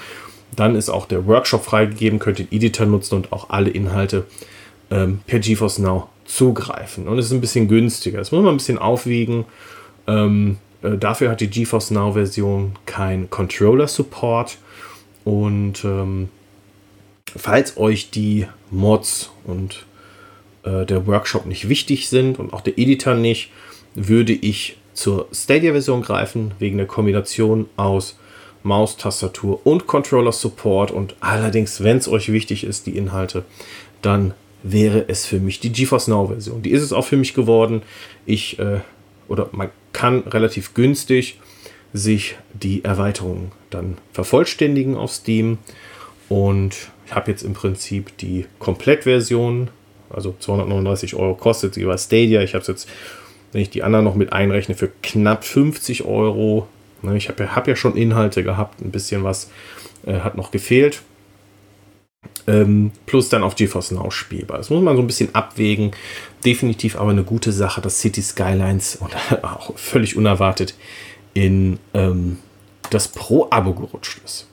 dann 0.55 0.75
ist 0.75 0.89
auch 0.89 1.05
der 1.05 1.25
Workshop 1.27 1.63
freigegeben, 1.63 2.19
könnt 2.19 2.39
den 2.39 2.51
Editor 2.51 2.85
nutzen 2.85 3.15
und 3.15 3.31
auch 3.31 3.49
alle 3.49 3.69
Inhalte 3.69 4.25
ähm, 4.89 5.21
per 5.25 5.39
GeForce 5.39 5.79
Now 5.79 6.09
zugreifen. 6.25 7.07
Und 7.07 7.17
es 7.17 7.27
ist 7.27 7.31
ein 7.31 7.41
bisschen 7.41 7.67
günstiger. 7.67 8.19
Das 8.19 8.31
muss 8.31 8.43
man 8.43 8.53
ein 8.53 8.57
bisschen 8.57 8.77
aufwiegen. 8.77 9.45
Ähm, 10.07 10.57
äh, 10.81 10.97
dafür 10.97 11.29
hat 11.29 11.41
die 11.41 11.49
GeForce 11.49 11.91
Now 11.91 12.13
Version 12.13 12.73
kein 12.85 13.29
Controller 13.29 13.87
Support. 13.87 14.57
Und 15.23 15.85
ähm, 15.85 16.29
falls 17.35 17.77
euch 17.77 18.11
die 18.11 18.47
Mods 18.69 19.31
und 19.45 19.85
äh, 20.63 20.85
der 20.85 21.07
Workshop 21.07 21.45
nicht 21.45 21.69
wichtig 21.69 22.09
sind 22.09 22.39
und 22.39 22.53
auch 22.53 22.61
der 22.61 22.77
Editor 22.77 23.15
nicht, 23.15 23.51
würde 23.93 24.33
ich 24.33 24.77
zur 24.93 25.27
Stadia-Version 25.31 26.01
greifen, 26.01 26.53
wegen 26.59 26.77
der 26.77 26.87
Kombination 26.87 27.67
aus 27.77 28.17
Maus, 28.63 28.97
Tastatur 28.97 29.59
und 29.65 29.87
Controller 29.87 30.31
Support. 30.31 30.91
Und 30.91 31.15
allerdings, 31.19 31.83
wenn 31.83 31.97
es 31.97 32.07
euch 32.07 32.31
wichtig 32.31 32.63
ist, 32.63 32.85
die 32.85 32.97
Inhalte, 32.97 33.43
dann 34.01 34.33
wäre 34.63 35.05
es 35.07 35.25
für 35.25 35.39
mich 35.39 35.59
die 35.59 35.71
GeForce 35.71 36.07
Now 36.07 36.27
Version. 36.27 36.61
Die 36.61 36.71
ist 36.71 36.83
es 36.83 36.93
auch 36.93 37.05
für 37.05 37.17
mich 37.17 37.33
geworden. 37.33 37.81
Ich 38.25 38.59
äh, 38.59 38.81
oder 39.31 39.47
man 39.53 39.69
kann 39.93 40.19
relativ 40.19 40.73
günstig 40.73 41.39
sich 41.93 42.35
die 42.53 42.83
Erweiterung 42.83 43.53
dann 43.69 43.97
vervollständigen 44.11 44.95
auf 44.95 45.11
Steam. 45.11 45.57
Und 46.27 46.75
ich 47.05 47.15
habe 47.15 47.31
jetzt 47.31 47.43
im 47.43 47.53
Prinzip 47.53 48.17
die 48.17 48.45
Komplettversion, 48.59 49.69
also 50.09 50.35
239 50.37 51.15
Euro 51.15 51.35
kostet 51.35 51.75
sie 51.75 51.81
über 51.81 51.97
Stadia. 51.97 52.41
Ich 52.41 52.53
habe 52.55 52.61
es 52.61 52.67
jetzt, 52.67 52.89
wenn 53.53 53.61
ich 53.61 53.69
die 53.69 53.83
anderen 53.83 54.03
noch 54.03 54.15
mit 54.15 54.33
einrechne, 54.33 54.75
für 54.75 54.91
knapp 55.01 55.45
50 55.45 56.03
Euro. 56.03 56.67
Ne, 57.01 57.17
ich 57.17 57.29
habe 57.29 57.43
ja, 57.43 57.55
hab 57.55 57.67
ja 57.67 57.75
schon 57.75 57.95
Inhalte 57.95 58.43
gehabt, 58.43 58.81
ein 58.81 58.91
bisschen 58.91 59.23
was 59.23 59.49
äh, 60.05 60.19
hat 60.19 60.35
noch 60.35 60.51
gefehlt. 60.51 61.01
Ähm, 62.47 62.91
plus 63.05 63.29
dann 63.29 63.43
auf 63.43 63.55
GeForce 63.55 63.91
Now 63.91 64.11
spielbar. 64.11 64.57
Das 64.57 64.69
muss 64.69 64.81
man 64.81 64.95
so 64.95 65.01
ein 65.01 65.07
bisschen 65.07 65.33
abwägen. 65.33 65.91
Definitiv 66.45 66.95
aber 66.95 67.11
eine 67.11 67.23
gute 67.23 67.51
Sache, 67.51 67.81
dass 67.81 67.99
City 67.99 68.21
Skylines 68.21 68.95
und 68.99 69.15
auch 69.43 69.77
völlig 69.77 70.15
unerwartet 70.15 70.75
in 71.33 71.79
ähm, 71.93 72.37
das 72.89 73.07
Pro-Abo 73.07 73.73
gerutscht 73.73 74.21
ist. 74.23 74.47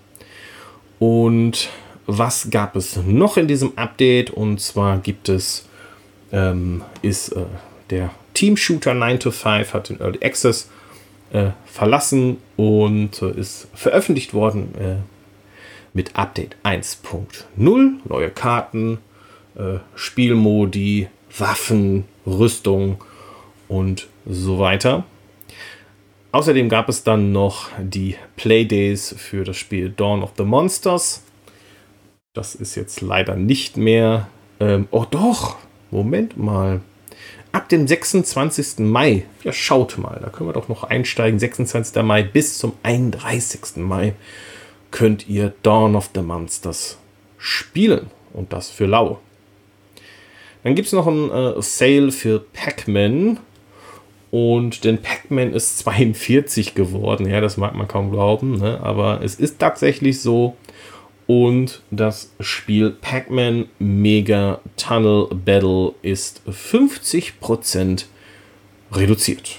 Und 0.99 1.71
was 2.07 2.51
gab 2.51 2.77
es 2.77 2.97
noch 2.97 3.37
in 3.37 3.49
diesem 3.49 3.77
Update? 3.77 4.31
Und 4.31 4.61
zwar 4.61 4.99
gibt 4.99 5.29
es, 5.29 5.67
ähm, 6.33 6.83
ist 7.03 7.31
äh, 7.31 7.45
der 7.91 8.11
Team 8.35 8.57
Shooter 8.57 8.95
9 8.95 9.21
to 9.21 9.31
5 9.31 9.75
hat 9.75 9.89
den 9.89 10.01
Early 10.01 10.21
Access 10.23 10.71
äh, 11.33 11.51
verlassen 11.65 12.39
und 12.57 13.23
äh, 13.23 13.31
ist 13.33 13.69
veröffentlicht 13.75 14.35
worden 14.35 14.75
äh, 14.79 14.97
mit 15.93 16.17
Update 16.17 16.57
1.0. 16.65 17.91
Neue 18.05 18.31
Karten, 18.31 18.99
äh, 19.57 19.79
Spielmodi, 19.95 21.09
Waffen, 21.37 22.05
Rüstung 22.27 23.03
und 23.69 24.07
so 24.27 24.59
weiter. 24.59 25.05
Außerdem 26.31 26.69
gab 26.69 26.89
es 26.89 27.05
dann 27.05 27.33
noch 27.33 27.69
die 27.81 28.17
Playdays 28.37 29.15
für 29.17 29.45
das 29.45 29.57
Spiel 29.57 29.91
Dawn 29.91 30.23
of 30.23 30.35
the 30.37 30.45
Monsters. 30.45 31.23
Das 32.35 32.55
ist 32.55 32.75
jetzt 32.75 33.01
leider 33.01 33.35
nicht 33.35 33.77
mehr. 33.77 34.29
Ähm, 34.61 34.89
oh 34.91 35.07
doch, 35.11 35.57
Moment 35.91 36.37
mal. 36.37 36.81
Ab 37.53 37.69
dem 37.69 37.87
26. 37.87 38.81
Mai, 38.81 39.25
ja 39.43 39.53
schaut 39.53 39.99
mal, 39.99 40.19
da 40.23 40.29
können 40.29 40.49
wir 40.49 40.55
doch 40.55 40.69
noch 40.69 40.85
einsteigen. 40.85 41.39
26. 41.39 42.03
Mai 42.03 42.23
bis 42.23 42.59
zum 42.59 42.75
31. 42.83 43.77
Mai 43.77 44.15
könnt 44.91 45.29
ihr 45.29 45.55
Dawn 45.63 45.97
of 45.97 46.11
the 46.15 46.23
Monsters 46.23 46.99
spielen. 47.39 48.11
Und 48.33 48.53
das 48.53 48.69
für 48.69 48.87
lau. 48.87 49.21
Dann 50.63 50.75
gibt 50.75 50.87
es 50.87 50.93
noch 50.93 51.07
ein 51.07 51.31
äh, 51.31 51.63
Sale 51.63 52.13
für 52.13 52.41
Pac-Man. 52.41 53.39
Und 54.31 54.85
denn 54.85 55.01
Pac-Man 55.01 55.53
ist 55.55 55.79
42 55.79 56.75
geworden. 56.75 57.27
Ja, 57.27 57.41
das 57.41 57.57
mag 57.57 57.75
man 57.75 57.89
kaum 57.89 58.11
glauben. 58.11 58.59
Ne? 58.59 58.79
Aber 58.83 59.23
es 59.23 59.37
ist 59.37 59.59
tatsächlich 59.59 60.21
so. 60.21 60.57
Und 61.29 61.83
das 61.91 62.33
Spiel 62.41 62.89
Pac-Man 62.91 63.67
Mega 63.79 64.63
Tunnel 64.79 65.27
Battle 65.27 65.93
ist 66.01 66.41
50% 66.49 68.07
reduziert. 68.91 69.57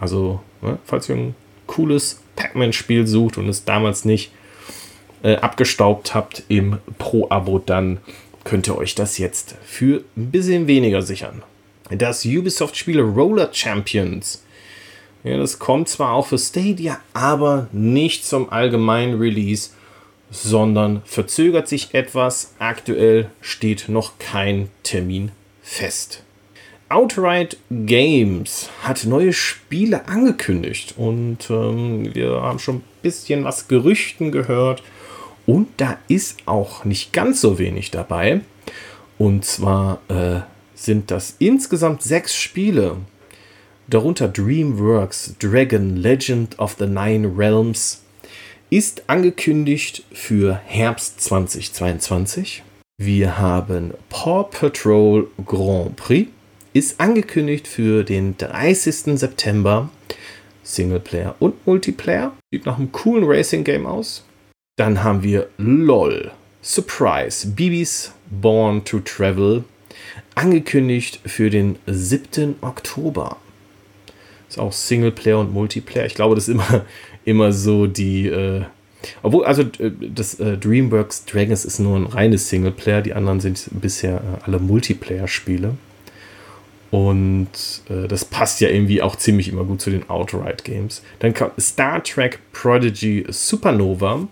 Also, 0.00 0.40
ne, 0.62 0.78
falls 0.86 1.10
ihr 1.10 1.16
ein 1.16 1.34
cooles 1.66 2.22
Pac-Man-Spiel 2.36 3.06
sucht 3.06 3.36
und 3.36 3.50
es 3.50 3.66
damals 3.66 4.06
nicht 4.06 4.32
äh, 5.22 5.36
abgestaubt 5.36 6.14
habt 6.14 6.44
im 6.48 6.78
Pro-Abo, 6.96 7.58
dann 7.58 7.98
könnt 8.44 8.66
ihr 8.66 8.78
euch 8.78 8.94
das 8.94 9.18
jetzt 9.18 9.56
für 9.62 10.04
ein 10.16 10.30
bisschen 10.30 10.66
weniger 10.66 11.02
sichern. 11.02 11.42
Das 11.90 12.24
Ubisoft-Spiel 12.24 13.00
Roller 13.00 13.50
Champions. 13.52 14.42
Ja, 15.22 15.36
das 15.36 15.58
kommt 15.58 15.90
zwar 15.90 16.12
auch 16.12 16.28
für 16.28 16.38
Stadia, 16.38 16.98
aber 17.12 17.68
nicht 17.72 18.24
zum 18.24 18.50
allgemeinen 18.50 19.18
Release, 19.18 19.70
sondern 20.34 21.02
verzögert 21.04 21.68
sich 21.68 21.94
etwas. 21.94 22.54
Aktuell 22.58 23.30
steht 23.40 23.88
noch 23.88 24.18
kein 24.18 24.68
Termin 24.82 25.30
fest. 25.62 26.22
Outright 26.88 27.56
Games 27.70 28.68
hat 28.82 29.06
neue 29.06 29.32
Spiele 29.32 30.06
angekündigt 30.06 30.94
und 30.96 31.48
ähm, 31.50 32.14
wir 32.14 32.42
haben 32.42 32.58
schon 32.58 32.76
ein 32.76 32.84
bisschen 33.02 33.44
was 33.44 33.68
Gerüchten 33.68 34.30
gehört 34.30 34.82
und 35.46 35.68
da 35.78 35.98
ist 36.08 36.36
auch 36.46 36.84
nicht 36.84 37.12
ganz 37.12 37.40
so 37.40 37.58
wenig 37.58 37.90
dabei. 37.90 38.42
Und 39.18 39.44
zwar 39.44 40.00
äh, 40.08 40.40
sind 40.74 41.10
das 41.10 41.36
insgesamt 41.38 42.02
sechs 42.02 42.34
Spiele, 42.34 42.96
darunter 43.88 44.28
DreamWorks 44.28 45.36
Dragon 45.38 45.96
Legend 45.96 46.58
of 46.58 46.76
the 46.78 46.86
Nine 46.86 47.32
Realms, 47.36 48.03
ist 48.74 49.04
angekündigt 49.06 50.02
für 50.12 50.56
Herbst 50.66 51.20
2022. 51.20 52.64
Wir 52.98 53.38
haben 53.38 53.94
Paw 54.08 54.48
Patrol 54.50 55.28
Grand 55.46 55.94
Prix, 55.94 56.28
ist 56.72 56.98
angekündigt 56.98 57.68
für 57.68 58.02
den 58.02 58.36
30. 58.36 59.16
September. 59.16 59.90
Singleplayer 60.64 61.36
und 61.38 61.64
Multiplayer. 61.68 62.32
Sieht 62.50 62.66
nach 62.66 62.76
einem 62.76 62.90
coolen 62.90 63.22
Racing-Game 63.24 63.86
aus. 63.86 64.24
Dann 64.76 65.04
haben 65.04 65.22
wir 65.22 65.50
LOL. 65.56 66.32
Surprise. 66.60 67.46
Bibis 67.46 68.10
Born 68.28 68.84
to 68.84 68.98
Travel. 68.98 69.62
Angekündigt 70.34 71.20
für 71.24 71.48
den 71.48 71.78
7. 71.86 72.56
Oktober. 72.60 73.36
Ist 74.48 74.58
auch 74.58 74.72
Singleplayer 74.72 75.38
und 75.38 75.52
Multiplayer. 75.52 76.06
Ich 76.06 76.14
glaube, 76.14 76.34
das 76.34 76.48
ist 76.48 76.54
immer, 76.54 76.84
immer 77.24 77.52
so 77.52 77.86
die. 77.86 78.28
Äh, 78.28 78.62
obwohl, 79.22 79.44
also 79.44 79.62
äh, 79.62 79.90
das 80.14 80.40
äh, 80.40 80.56
DreamWorks 80.56 81.26
Dragons 81.26 81.64
ist 81.64 81.78
nur 81.78 81.96
ein 81.96 82.06
reines 82.06 82.48
Singleplayer. 82.48 83.02
Die 83.02 83.14
anderen 83.14 83.40
sind 83.40 83.68
bisher 83.72 84.16
äh, 84.16 84.44
alle 84.44 84.58
Multiplayer-Spiele. 84.58 85.74
Und 86.94 87.48
äh, 87.88 88.06
das 88.06 88.24
passt 88.24 88.60
ja 88.60 88.68
irgendwie 88.68 89.02
auch 89.02 89.16
ziemlich 89.16 89.48
immer 89.48 89.64
gut 89.64 89.80
zu 89.80 89.90
den 89.90 90.08
Outright 90.08 90.62
Games. 90.62 91.02
Dann 91.18 91.34
kommt 91.34 91.60
Star 91.60 92.00
Trek 92.04 92.38
Prodigy 92.52 93.26
Supernova, 93.28 94.28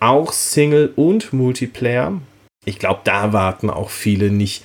auch 0.00 0.32
Single 0.32 0.92
und 0.96 1.32
Multiplayer. 1.32 2.20
Ich 2.66 2.78
glaube, 2.78 3.00
da 3.04 3.32
warten 3.32 3.70
auch 3.70 3.88
viele 3.88 4.30
nicht, 4.30 4.64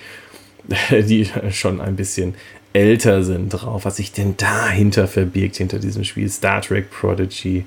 die 0.91 1.29
schon 1.51 1.79
ein 1.79 1.95
bisschen 1.95 2.35
älter 2.79 3.23
sind 3.23 3.49
drauf, 3.49 3.83
was 3.83 3.97
sich 3.97 4.13
denn 4.13 4.37
dahinter 4.37 5.07
verbirgt, 5.07 5.57
hinter 5.57 5.79
diesem 5.79 6.05
Spiel. 6.05 6.29
Star 6.29 6.61
Trek 6.61 6.89
Prodigy 6.89 7.65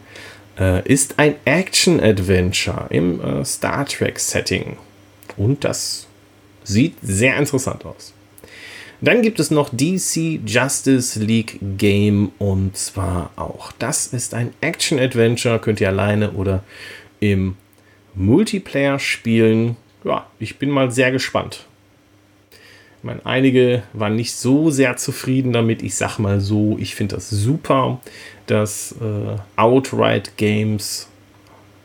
äh, 0.59 0.87
ist 0.91 1.19
ein 1.19 1.35
Action-Adventure 1.45 2.87
im 2.89 3.21
äh, 3.21 3.45
Star 3.45 3.85
Trek-Setting. 3.85 4.79
Und 5.37 5.65
das 5.65 6.07
sieht 6.65 6.95
sehr 7.03 7.37
interessant 7.37 7.85
aus. 7.85 8.15
Dann 9.03 9.21
gibt 9.21 9.39
es 9.39 9.51
noch 9.51 9.69
DC 9.69 10.41
Justice 10.47 11.21
League 11.21 11.59
Game 11.77 12.31
und 12.39 12.77
zwar 12.77 13.33
auch 13.37 13.73
das 13.73 14.07
ist 14.07 14.33
ein 14.33 14.55
Action-Adventure, 14.61 15.59
könnt 15.59 15.81
ihr 15.81 15.89
alleine 15.89 16.31
oder 16.31 16.63
im 17.21 17.57
Multiplayer 18.15 18.99
spielen. 18.99 19.77
Ja, 20.05 20.27
ich 20.39 20.59
bin 20.59 20.71
mal 20.71 20.91
sehr 20.91 21.11
gespannt. 21.13 21.67
Ich 23.03 23.05
meine, 23.05 23.27
einige 23.27 23.83
waren 23.95 24.15
nicht 24.15 24.33
so 24.33 24.71
sehr 24.71 24.97
zufrieden 24.97 25.53
damit. 25.53 25.83
Ich 25.83 25.97
sag 25.97 26.21
mal 26.21 26.39
so, 26.39 26.77
ich 26.79 26.95
finde 26.95 27.17
das 27.17 27.31
super, 27.31 28.01
dass 28.47 28.95
äh, 29.01 29.39
Outright 29.57 30.37
Games 30.37 31.09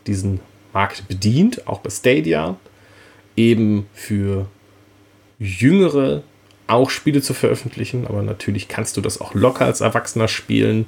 diesen 0.06 0.42
Markt 0.74 1.08
bedient, 1.08 1.68
auch 1.68 1.80
bei 1.80 1.90
Stadia, 1.90 2.56
eben 3.36 3.88
für 3.94 4.46
jüngere 5.40 6.22
auch 6.68 6.92
Spiele 6.92 7.24
zu 7.24 7.34
veröffentlichen, 7.34 8.06
aber 8.06 8.22
natürlich 8.22 8.68
kannst 8.68 8.96
du 8.96 9.02
das 9.02 9.20
auch 9.20 9.34
locker 9.34 9.66
als 9.66 9.82
Erwachsener 9.82 10.28
spielen. 10.28 10.86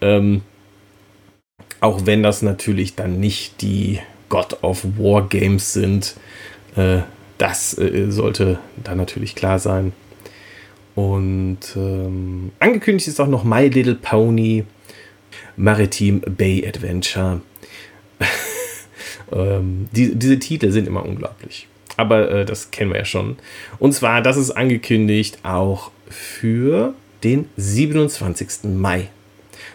Ähm, 0.00 0.40
auch 1.80 2.06
wenn 2.06 2.22
das 2.22 2.40
natürlich 2.40 2.94
dann 2.94 3.20
nicht 3.20 3.60
die 3.60 3.98
God 4.30 4.62
of 4.62 4.82
War 4.96 5.28
Games 5.28 5.74
sind. 5.74 6.14
Äh, 6.74 7.00
das 7.42 7.76
äh, 7.78 8.10
sollte 8.10 8.58
da 8.82 8.94
natürlich 8.94 9.34
klar 9.34 9.58
sein. 9.58 9.92
Und 10.94 11.58
ähm, 11.74 12.52
angekündigt 12.58 13.08
ist 13.08 13.20
auch 13.20 13.26
noch 13.26 13.44
My 13.44 13.68
Little 13.68 13.94
Pony 13.94 14.64
Maritime 15.56 16.20
Bay 16.20 16.66
Adventure. 16.66 17.40
ähm, 19.32 19.88
die, 19.92 20.14
diese 20.14 20.38
Titel 20.38 20.70
sind 20.70 20.86
immer 20.86 21.04
unglaublich 21.04 21.66
aber 21.96 22.30
äh, 22.30 22.44
das 22.44 22.70
kennen 22.70 22.90
wir 22.90 22.98
ja 22.98 23.04
schon. 23.04 23.36
Und 23.78 23.92
zwar, 23.92 24.22
das 24.22 24.36
ist 24.36 24.50
angekündigt 24.50 25.38
auch 25.42 25.90
für 26.08 26.94
den 27.24 27.48
27. 27.56 28.64
Mai 28.64 29.08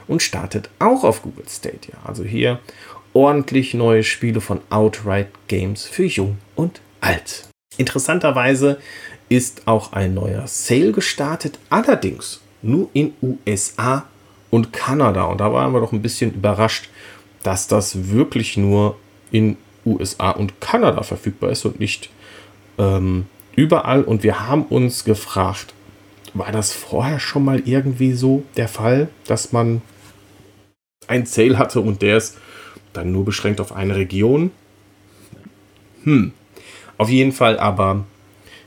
und 0.08 0.22
startet 0.22 0.70
auch 0.80 1.04
auf 1.04 1.22
Google 1.22 1.46
Stadia. 1.48 1.96
Also 2.04 2.24
hier 2.24 2.60
ordentlich 3.14 3.74
neue 3.74 4.04
Spiele 4.04 4.42
von 4.42 4.60
Outright 4.70 5.28
Games 5.48 5.86
für 5.86 6.06
Jung 6.06 6.38
und 6.56 6.82
Alt. 7.02 7.47
Interessanterweise 7.78 8.80
ist 9.30 9.68
auch 9.68 9.94
ein 9.94 10.14
neuer 10.14 10.48
Sale 10.48 10.92
gestartet, 10.92 11.60
allerdings 11.70 12.42
nur 12.62 12.90
in 12.94 13.14
USA 13.22 14.06
und 14.50 14.74
Kanada. 14.74 15.26
Und 15.26 15.40
da 15.40 15.52
waren 15.54 15.74
wir 15.74 15.82
doch 15.82 15.92
ein 15.92 16.02
bisschen 16.02 16.34
überrascht, 16.34 16.90
dass 17.44 17.68
das 17.68 18.10
wirklich 18.10 18.58
nur 18.58 18.98
in 19.32 19.58
USA 19.86 20.32
und 20.32 20.60
Kanada 20.60 21.04
verfügbar 21.04 21.52
ist 21.52 21.66
und 21.66 21.80
nicht 21.80 22.10
ähm, 22.78 23.26
überall. 23.56 24.04
Und 24.04 24.24
wir 24.24 24.48
haben 24.48 24.64
uns 24.64 25.04
gefragt, 25.04 25.74
war 26.34 26.52
das 26.52 26.74
vorher 26.74 27.20
schon 27.20 27.46
mal 27.46 27.62
irgendwie 27.66 28.14
so 28.14 28.44
der 28.56 28.68
Fall, 28.68 29.10
dass 29.26 29.52
man 29.52 29.82
ein 31.08 31.26
Sale 31.26 31.58
hatte 31.58 31.80
und 31.82 32.02
der 32.02 32.18
ist 32.18 32.38
dann 32.94 33.12
nur 33.12 33.26
beschränkt 33.26 33.62
auf 33.62 33.72
eine 33.72 33.96
Region? 33.96 34.52
Hm. 36.04 36.34
Auf 36.98 37.10
jeden 37.10 37.32
Fall 37.32 37.60
aber 37.60 38.06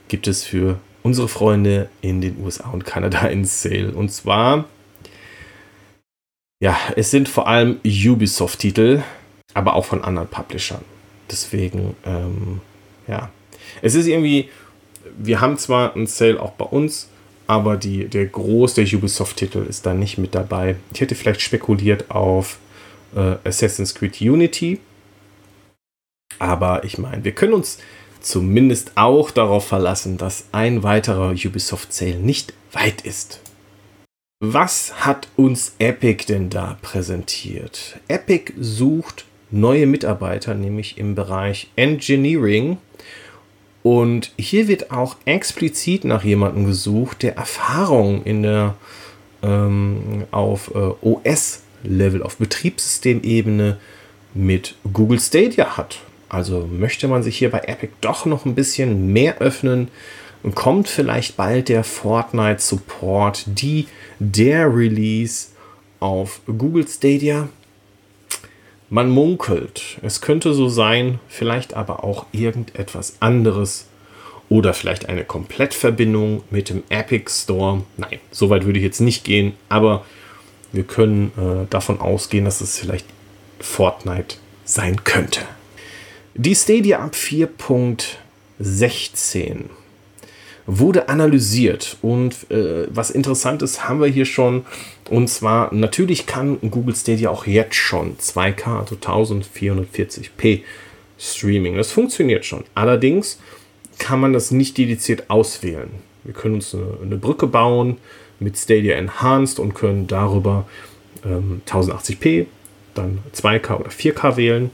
gibt 0.08 0.28
es 0.28 0.44
für 0.44 0.78
unsere 1.02 1.28
Freunde 1.28 1.88
in 2.00 2.20
den 2.20 2.42
USA 2.42 2.70
und 2.70 2.84
Kanada 2.84 3.20
ein 3.20 3.44
Sale. 3.44 3.92
Und 3.92 4.10
zwar, 4.10 4.66
ja, 6.62 6.76
es 6.96 7.10
sind 7.10 7.28
vor 7.28 7.48
allem 7.48 7.80
Ubisoft-Titel, 7.84 9.02
aber 9.54 9.74
auch 9.74 9.84
von 9.84 10.04
anderen 10.04 10.28
Publishern. 10.28 10.84
Deswegen, 11.30 11.96
ähm, 12.04 12.60
ja, 13.06 13.30
es 13.82 13.94
ist 13.94 14.06
irgendwie, 14.06 14.48
wir 15.16 15.40
haben 15.40 15.56
zwar 15.58 15.94
einen 15.94 16.06
Sale 16.06 16.40
auch 16.40 16.52
bei 16.52 16.64
uns, 16.64 17.08
aber 17.46 17.76
die, 17.76 18.06
der 18.06 18.26
Groß 18.26 18.74
der 18.74 18.84
Ubisoft-Titel 18.84 19.66
ist 19.68 19.86
da 19.86 19.94
nicht 19.94 20.18
mit 20.18 20.34
dabei. 20.34 20.76
Ich 20.92 21.00
hätte 21.00 21.14
vielleicht 21.14 21.40
spekuliert 21.40 22.10
auf 22.10 22.58
äh, 23.14 23.36
Assassin's 23.44 23.94
Creed 23.94 24.20
Unity. 24.20 24.78
Aber 26.38 26.84
ich 26.84 26.96
meine, 26.96 27.24
wir 27.24 27.32
können 27.32 27.54
uns 27.54 27.78
zumindest 28.20 28.92
auch 28.96 29.30
darauf 29.30 29.66
verlassen, 29.66 30.16
dass 30.16 30.44
ein 30.52 30.82
weiterer 30.82 31.30
Ubisoft-Sale 31.30 32.16
nicht 32.16 32.54
weit 32.72 33.02
ist. 33.02 33.40
Was 34.42 35.04
hat 35.04 35.28
uns 35.36 35.74
Epic 35.78 36.24
denn 36.26 36.48
da 36.48 36.78
präsentiert? 36.80 37.98
Epic 38.08 38.52
sucht 38.58 39.26
neue 39.50 39.86
Mitarbeiter, 39.86 40.54
nämlich 40.54 40.96
im 40.96 41.14
Bereich 41.14 41.70
Engineering 41.76 42.78
und 43.82 44.32
hier 44.38 44.68
wird 44.68 44.90
auch 44.90 45.16
explizit 45.24 46.04
nach 46.04 46.24
jemandem 46.24 46.66
gesucht, 46.66 47.22
der 47.22 47.36
Erfahrung 47.36 48.22
in 48.24 48.42
der 48.42 48.76
ähm, 49.42 50.24
auf 50.30 50.70
äh, 50.74 51.06
OS-Level, 51.06 52.22
auf 52.22 52.36
Betriebssystemebene 52.36 53.78
mit 54.34 54.74
Google 54.92 55.18
Stadia 55.18 55.76
hat. 55.76 56.00
Also 56.30 56.68
möchte 56.72 57.08
man 57.08 57.22
sich 57.24 57.36
hier 57.36 57.50
bei 57.50 57.58
Epic 57.58 57.92
doch 58.00 58.24
noch 58.24 58.46
ein 58.46 58.54
bisschen 58.54 59.12
mehr 59.12 59.38
öffnen, 59.38 59.88
kommt 60.54 60.88
vielleicht 60.88 61.36
bald 61.36 61.68
der 61.68 61.84
Fortnite 61.84 62.62
Support, 62.62 63.44
die 63.46 63.88
der 64.20 64.74
Release 64.74 65.48
auf 65.98 66.40
Google 66.46 66.86
Stadia. 66.88 67.48
Man 68.88 69.10
munkelt, 69.10 69.98
es 70.02 70.20
könnte 70.20 70.54
so 70.54 70.68
sein, 70.68 71.18
vielleicht 71.28 71.74
aber 71.74 72.04
auch 72.04 72.26
irgendetwas 72.32 73.16
anderes 73.20 73.88
oder 74.48 74.72
vielleicht 74.72 75.08
eine 75.08 75.24
Komplettverbindung 75.24 76.44
mit 76.50 76.70
dem 76.70 76.84
Epic 76.90 77.30
Store. 77.30 77.82
Nein, 77.96 78.18
so 78.30 78.50
weit 78.50 78.64
würde 78.64 78.78
ich 78.78 78.84
jetzt 78.84 79.00
nicht 79.00 79.24
gehen, 79.24 79.54
aber 79.68 80.04
wir 80.72 80.84
können 80.84 81.32
äh, 81.36 81.66
davon 81.68 82.00
ausgehen, 82.00 82.44
dass 82.44 82.60
es 82.60 82.78
vielleicht 82.78 83.06
Fortnite 83.58 84.36
sein 84.64 85.02
könnte. 85.02 85.40
Die 86.42 86.54
Stadia 86.54 87.00
ab 87.00 87.14
4.16 87.14 89.64
wurde 90.64 91.10
analysiert 91.10 91.98
und 92.00 92.50
äh, 92.50 92.86
was 92.88 93.10
Interessantes 93.10 93.86
haben 93.86 94.00
wir 94.00 94.06
hier 94.06 94.24
schon 94.24 94.64
und 95.10 95.28
zwar 95.28 95.74
natürlich 95.74 96.24
kann 96.24 96.56
Google 96.70 96.96
Stadia 96.96 97.28
auch 97.28 97.46
jetzt 97.46 97.74
schon 97.74 98.16
2K, 98.16 98.78
also 98.78 98.94
1440p 98.94 100.62
Streaming. 101.18 101.76
Das 101.76 101.92
funktioniert 101.92 102.46
schon. 102.46 102.64
Allerdings 102.74 103.38
kann 103.98 104.20
man 104.20 104.32
das 104.32 104.50
nicht 104.50 104.78
dediziert 104.78 105.28
auswählen. 105.28 105.90
Wir 106.24 106.32
können 106.32 106.54
uns 106.54 106.74
eine, 106.74 106.86
eine 107.02 107.18
Brücke 107.18 107.48
bauen 107.48 107.98
mit 108.38 108.56
Stadia 108.56 108.96
Enhanced 108.96 109.58
und 109.58 109.74
können 109.74 110.06
darüber 110.06 110.66
ähm, 111.22 111.60
1080p, 111.66 112.46
dann 112.94 113.18
2K 113.34 113.78
oder 113.78 113.90
4K 113.90 114.38
wählen. 114.38 114.70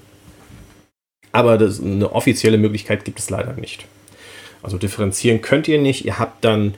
Aber 1.32 1.58
das, 1.58 1.80
eine 1.80 2.12
offizielle 2.12 2.58
Möglichkeit 2.58 3.04
gibt 3.04 3.18
es 3.18 3.30
leider 3.30 3.52
nicht. 3.54 3.86
Also 4.62 4.78
differenzieren 4.78 5.42
könnt 5.42 5.68
ihr 5.68 5.80
nicht. 5.80 6.04
Ihr 6.04 6.18
habt 6.18 6.44
dann 6.44 6.74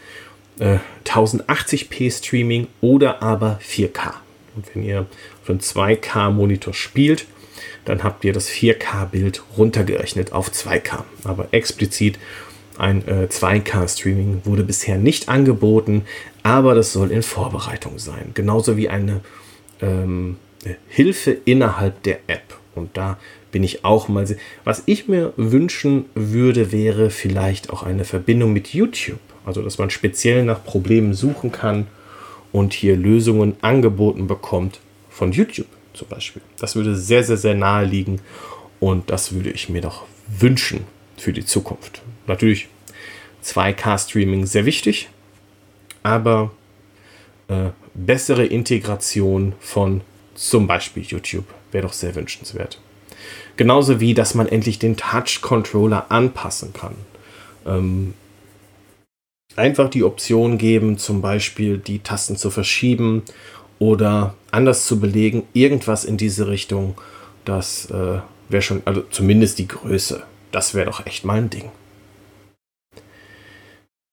äh, 0.58 0.78
1080p 1.04 2.16
Streaming 2.16 2.66
oder 2.80 3.22
aber 3.22 3.60
4K. 3.62 4.14
Und 4.56 4.74
wenn 4.74 4.82
ihr 4.82 5.06
auf 5.42 5.50
einem 5.50 5.60
2K 5.60 6.30
Monitor 6.30 6.74
spielt, 6.74 7.26
dann 7.84 8.02
habt 8.02 8.24
ihr 8.24 8.32
das 8.32 8.50
4K-Bild 8.50 9.42
runtergerechnet 9.56 10.32
auf 10.32 10.50
2K. 10.50 11.04
Aber 11.24 11.48
explizit 11.52 12.18
ein 12.76 13.06
äh, 13.08 13.26
2K-Streaming 13.30 14.42
wurde 14.44 14.62
bisher 14.62 14.98
nicht 14.98 15.28
angeboten, 15.28 16.04
aber 16.42 16.74
das 16.74 16.92
soll 16.92 17.10
in 17.10 17.22
Vorbereitung 17.22 17.98
sein. 17.98 18.32
Genauso 18.34 18.76
wie 18.76 18.88
eine 18.88 19.20
ähm, 19.80 20.36
Hilfe 20.88 21.32
innerhalb 21.44 22.02
der 22.04 22.20
App. 22.26 22.56
Und 22.74 22.96
da 22.96 23.18
bin 23.50 23.64
ich 23.64 23.84
auch 23.84 24.08
mal. 24.08 24.26
Was 24.64 24.82
ich 24.86 25.08
mir 25.08 25.32
wünschen 25.36 26.06
würde, 26.14 26.72
wäre 26.72 27.10
vielleicht 27.10 27.70
auch 27.70 27.82
eine 27.82 28.04
Verbindung 28.04 28.52
mit 28.52 28.74
YouTube. 28.74 29.20
Also, 29.44 29.62
dass 29.62 29.78
man 29.78 29.90
speziell 29.90 30.44
nach 30.44 30.62
Problemen 30.62 31.14
suchen 31.14 31.52
kann 31.52 31.86
und 32.52 32.72
hier 32.72 32.96
Lösungen 32.96 33.56
angeboten 33.60 34.26
bekommt 34.26 34.80
von 35.08 35.32
YouTube 35.32 35.66
zum 35.94 36.08
Beispiel. 36.08 36.42
Das 36.58 36.76
würde 36.76 36.94
sehr, 36.94 37.24
sehr, 37.24 37.36
sehr 37.36 37.54
nahe 37.54 37.84
liegen 37.84 38.20
und 38.80 39.10
das 39.10 39.32
würde 39.32 39.50
ich 39.50 39.68
mir 39.68 39.80
doch 39.80 40.04
wünschen 40.28 40.84
für 41.16 41.32
die 41.32 41.44
Zukunft. 41.44 42.02
Natürlich 42.26 42.68
2K-Streaming 43.44 44.46
sehr 44.46 44.64
wichtig, 44.64 45.08
aber 46.02 46.52
äh, 47.48 47.70
bessere 47.94 48.46
Integration 48.46 49.54
von 49.60 50.02
zum 50.34 50.66
Beispiel 50.66 51.02
YouTube 51.02 51.46
wäre 51.72 51.86
doch 51.86 51.92
sehr 51.92 52.14
wünschenswert. 52.14 52.80
Genauso 53.58 53.98
wie, 53.98 54.14
dass 54.14 54.36
man 54.36 54.46
endlich 54.46 54.78
den 54.78 54.96
Touch-Controller 54.96 56.12
anpassen 56.12 56.72
kann. 56.72 56.94
Ähm, 57.66 58.14
einfach 59.56 59.90
die 59.90 60.04
Option 60.04 60.58
geben, 60.58 60.96
zum 60.96 61.20
Beispiel 61.20 61.78
die 61.78 61.98
Tasten 61.98 62.36
zu 62.36 62.50
verschieben 62.50 63.24
oder 63.80 64.34
anders 64.52 64.86
zu 64.86 65.00
belegen, 65.00 65.42
irgendwas 65.54 66.04
in 66.04 66.16
diese 66.16 66.46
Richtung, 66.46 67.00
das 67.44 67.90
äh, 67.90 68.20
wäre 68.48 68.62
schon, 68.62 68.82
also 68.84 69.02
zumindest 69.10 69.58
die 69.58 69.66
Größe, 69.66 70.22
das 70.52 70.74
wäre 70.74 70.86
doch 70.86 71.04
echt 71.04 71.24
mal 71.24 71.38
ein 71.38 71.50
Ding. 71.50 71.72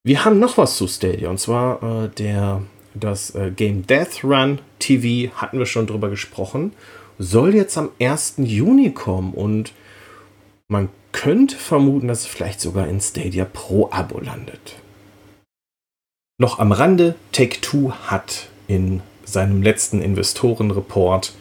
Wir 0.03 0.25
haben 0.25 0.39
noch 0.39 0.57
was 0.57 0.75
zu 0.75 0.87
Stadia 0.87 1.29
und 1.29 1.39
zwar 1.39 2.05
äh, 2.05 2.09
der, 2.09 2.63
das 2.95 3.35
äh, 3.35 3.51
Game 3.55 3.85
Death 3.85 4.23
Run 4.23 4.57
TV, 4.79 5.31
hatten 5.35 5.59
wir 5.59 5.67
schon 5.67 5.85
drüber 5.85 6.09
gesprochen, 6.09 6.73
soll 7.19 7.55
jetzt 7.55 7.77
am 7.77 7.89
1. 7.99 8.35
Juni 8.37 8.91
kommen 8.91 9.33
und 9.33 9.73
man 10.67 10.89
könnte 11.11 11.55
vermuten, 11.55 12.07
dass 12.07 12.21
es 12.21 12.27
vielleicht 12.27 12.59
sogar 12.59 12.87
in 12.87 12.99
Stadia 12.99 13.45
Pro 13.45 13.89
Abo 13.91 14.19
landet. 14.19 14.75
Noch 16.37 16.59
am 16.59 16.71
Rande, 16.71 17.15
Take 17.31 17.61
Two 17.61 17.93
hat 18.07 18.49
in 18.67 19.01
seinem 19.23 19.61
letzten 19.61 20.01
Investorenreport 20.01 21.33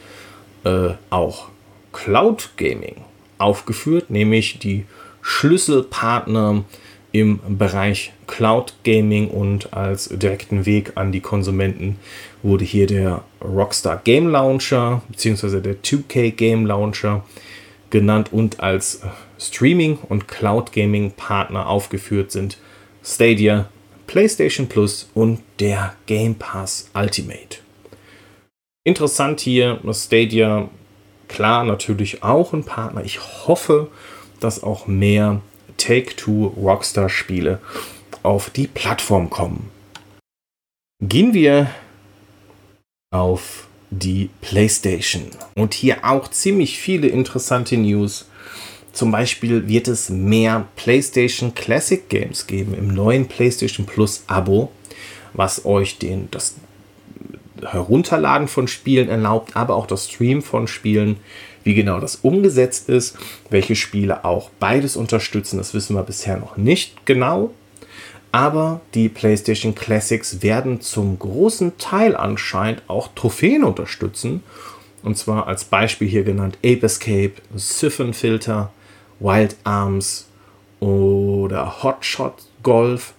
äh, 0.64 0.90
auch 1.10 1.48
Cloud 1.92 2.50
Gaming 2.56 2.96
aufgeführt, 3.38 4.10
nämlich 4.10 4.58
die 4.58 4.86
Schlüsselpartner 5.22 6.64
im 7.14 7.38
Bereich 7.58 8.12
Cloud 8.26 8.74
Gaming 8.82 9.28
und 9.28 9.72
als 9.72 10.08
direkten 10.08 10.66
Weg 10.66 10.92
an 10.96 11.12
die 11.12 11.20
Konsumenten 11.20 11.96
wurde 12.42 12.64
hier 12.64 12.88
der 12.88 13.22
Rockstar 13.40 14.00
Game 14.02 14.26
Launcher 14.26 15.00
bzw. 15.08 15.60
der 15.60 15.80
2K 15.80 16.32
Game 16.32 16.66
Launcher 16.66 17.24
genannt 17.90 18.32
und 18.32 18.58
als 18.58 19.02
Streaming 19.38 19.96
und 20.08 20.26
Cloud 20.26 20.72
Gaming 20.72 21.12
Partner 21.12 21.68
aufgeführt 21.68 22.32
sind 22.32 22.58
Stadia, 23.04 23.68
PlayStation 24.08 24.68
Plus 24.68 25.08
und 25.14 25.38
der 25.60 25.94
Game 26.06 26.34
Pass 26.34 26.90
Ultimate. 26.94 27.58
Interessant 28.82 29.38
hier, 29.38 29.78
Stadia, 29.92 30.68
klar, 31.28 31.62
natürlich 31.62 32.24
auch 32.24 32.52
ein 32.52 32.64
Partner. 32.64 33.04
Ich 33.04 33.20
hoffe, 33.46 33.86
dass 34.40 34.64
auch 34.64 34.88
mehr 34.88 35.40
Take-Two 35.76 36.46
Rockstar-Spiele 36.56 37.60
auf 38.22 38.50
die 38.50 38.66
Plattform 38.66 39.30
kommen. 39.30 39.70
Gehen 41.02 41.34
wir 41.34 41.70
auf 43.10 43.68
die 43.90 44.30
PlayStation. 44.40 45.24
Und 45.54 45.74
hier 45.74 46.04
auch 46.04 46.28
ziemlich 46.28 46.78
viele 46.78 47.08
interessante 47.08 47.76
News. 47.76 48.26
Zum 48.92 49.10
Beispiel 49.10 49.68
wird 49.68 49.88
es 49.88 50.08
mehr 50.08 50.68
PlayStation 50.76 51.54
Classic 51.54 52.08
Games 52.08 52.46
geben 52.46 52.74
im 52.74 52.88
neuen 52.88 53.26
PlayStation 53.26 53.86
Plus 53.86 54.24
Abo, 54.26 54.70
was 55.32 55.64
euch 55.64 55.98
den, 55.98 56.28
das 56.30 56.54
Herunterladen 57.64 58.48
von 58.48 58.68
Spielen 58.68 59.08
erlaubt, 59.08 59.56
aber 59.56 59.76
auch 59.76 59.86
das 59.86 60.08
Stream 60.10 60.42
von 60.42 60.66
Spielen. 60.66 61.16
Wie 61.64 61.74
genau 61.74 61.98
das 61.98 62.16
umgesetzt 62.16 62.90
ist, 62.90 63.16
welche 63.48 63.74
Spiele 63.74 64.26
auch 64.26 64.50
beides 64.60 64.96
unterstützen, 64.96 65.56
das 65.56 65.72
wissen 65.72 65.96
wir 65.96 66.02
bisher 66.02 66.36
noch 66.36 66.58
nicht 66.58 67.06
genau. 67.06 67.52
Aber 68.32 68.80
die 68.94 69.08
PlayStation 69.08 69.74
Classics 69.74 70.42
werden 70.42 70.80
zum 70.80 71.18
großen 71.18 71.78
Teil 71.78 72.16
anscheinend 72.16 72.82
auch 72.88 73.08
Trophäen 73.14 73.64
unterstützen. 73.64 74.42
Und 75.02 75.16
zwar 75.16 75.46
als 75.46 75.64
Beispiel 75.64 76.08
hier 76.08 76.24
genannt 76.24 76.58
Ape 76.58 76.82
Escape, 76.82 77.34
Siphon 77.54 78.12
Filter, 78.12 78.72
Wild 79.20 79.56
Arms 79.62 80.26
oder 80.80 81.82
Hotshot 81.82 82.34
Golf. 82.62 83.14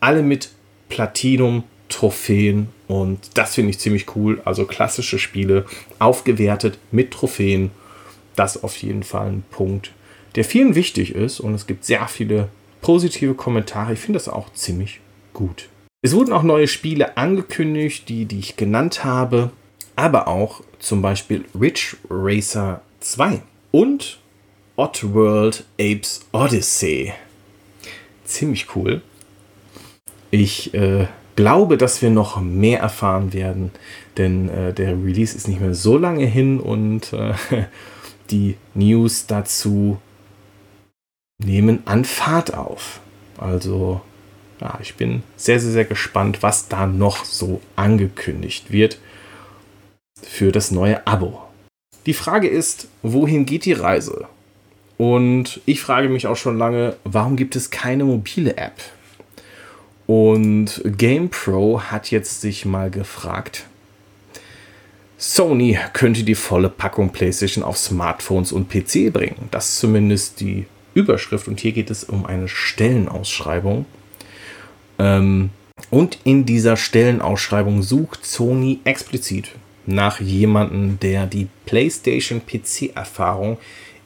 Alle 0.00 0.22
mit 0.22 0.50
Platinum 0.88 1.64
Trophäen 1.90 2.68
und 2.90 3.38
das 3.38 3.54
finde 3.54 3.70
ich 3.70 3.78
ziemlich 3.78 4.16
cool. 4.16 4.42
Also 4.44 4.66
klassische 4.66 5.20
Spiele 5.20 5.64
aufgewertet 6.00 6.76
mit 6.90 7.12
Trophäen. 7.12 7.70
Das 8.34 8.64
auf 8.64 8.76
jeden 8.78 9.04
Fall 9.04 9.28
ein 9.28 9.44
Punkt, 9.48 9.92
der 10.34 10.44
vielen 10.44 10.74
wichtig 10.74 11.14
ist 11.14 11.38
und 11.38 11.54
es 11.54 11.68
gibt 11.68 11.84
sehr 11.84 12.08
viele 12.08 12.48
positive 12.80 13.34
Kommentare. 13.34 13.92
Ich 13.92 14.00
finde 14.00 14.18
das 14.18 14.28
auch 14.28 14.52
ziemlich 14.54 14.98
gut. 15.34 15.68
Es 16.02 16.14
wurden 16.14 16.32
auch 16.32 16.42
neue 16.42 16.66
Spiele 16.66 17.16
angekündigt, 17.16 18.08
die, 18.08 18.24
die 18.24 18.40
ich 18.40 18.56
genannt 18.56 19.04
habe, 19.04 19.52
aber 19.94 20.26
auch 20.26 20.60
zum 20.80 21.00
Beispiel 21.00 21.44
Ridge 21.54 21.96
Racer 22.10 22.80
2 22.98 23.40
und 23.70 24.18
Oddworld 24.74 25.64
Apes 25.78 26.26
Odyssey. 26.32 27.12
Ziemlich 28.24 28.74
cool. 28.74 29.02
Ich 30.32 30.74
äh, 30.74 31.06
glaube, 31.40 31.78
dass 31.78 32.02
wir 32.02 32.10
noch 32.10 32.38
mehr 32.38 32.80
erfahren 32.80 33.32
werden, 33.32 33.70
denn 34.18 34.50
äh, 34.50 34.74
der 34.74 34.90
Release 34.90 35.34
ist 35.34 35.48
nicht 35.48 35.58
mehr 35.58 35.72
so 35.72 35.96
lange 35.96 36.26
hin 36.26 36.60
und 36.60 37.14
äh, 37.14 37.32
die 38.30 38.58
News 38.74 39.26
dazu 39.26 39.96
nehmen 41.42 41.78
an 41.86 42.04
Fahrt 42.04 42.52
auf. 42.52 43.00
Also, 43.38 44.02
ja, 44.60 44.78
ich 44.82 44.96
bin 44.96 45.22
sehr, 45.38 45.58
sehr, 45.60 45.72
sehr 45.72 45.86
gespannt, 45.86 46.42
was 46.42 46.68
da 46.68 46.86
noch 46.86 47.24
so 47.24 47.62
angekündigt 47.74 48.70
wird 48.70 48.98
für 50.22 50.52
das 50.52 50.70
neue 50.70 51.06
Abo. 51.06 51.40
Die 52.04 52.12
Frage 52.12 52.48
ist, 52.48 52.86
wohin 53.00 53.46
geht 53.46 53.64
die 53.64 53.72
Reise? 53.72 54.26
Und 54.98 55.62
ich 55.64 55.80
frage 55.80 56.10
mich 56.10 56.26
auch 56.26 56.36
schon 56.36 56.58
lange, 56.58 56.96
warum 57.04 57.36
gibt 57.36 57.56
es 57.56 57.70
keine 57.70 58.04
mobile 58.04 58.58
App? 58.58 58.74
Und 60.10 60.82
GamePro 60.84 61.82
hat 61.82 62.10
jetzt 62.10 62.40
sich 62.40 62.64
mal 62.64 62.90
gefragt, 62.90 63.66
Sony 65.18 65.78
könnte 65.92 66.24
die 66.24 66.34
volle 66.34 66.68
Packung 66.68 67.10
PlayStation 67.10 67.62
auf 67.62 67.78
Smartphones 67.78 68.50
und 68.50 68.68
PC 68.68 69.12
bringen. 69.12 69.46
Das 69.52 69.68
ist 69.68 69.78
zumindest 69.78 70.40
die 70.40 70.66
Überschrift. 70.94 71.46
Und 71.46 71.60
hier 71.60 71.70
geht 71.70 71.92
es 71.92 72.02
um 72.02 72.26
eine 72.26 72.48
Stellenausschreibung. 72.48 73.86
Ähm, 74.98 75.50
und 75.90 76.18
in 76.24 76.44
dieser 76.44 76.76
Stellenausschreibung 76.76 77.84
sucht 77.84 78.26
Sony 78.26 78.80
explizit 78.82 79.52
nach 79.86 80.20
jemandem, 80.20 80.98
der 80.98 81.26
die 81.26 81.46
PlayStation 81.66 82.42
PC-Erfahrung 82.44 83.58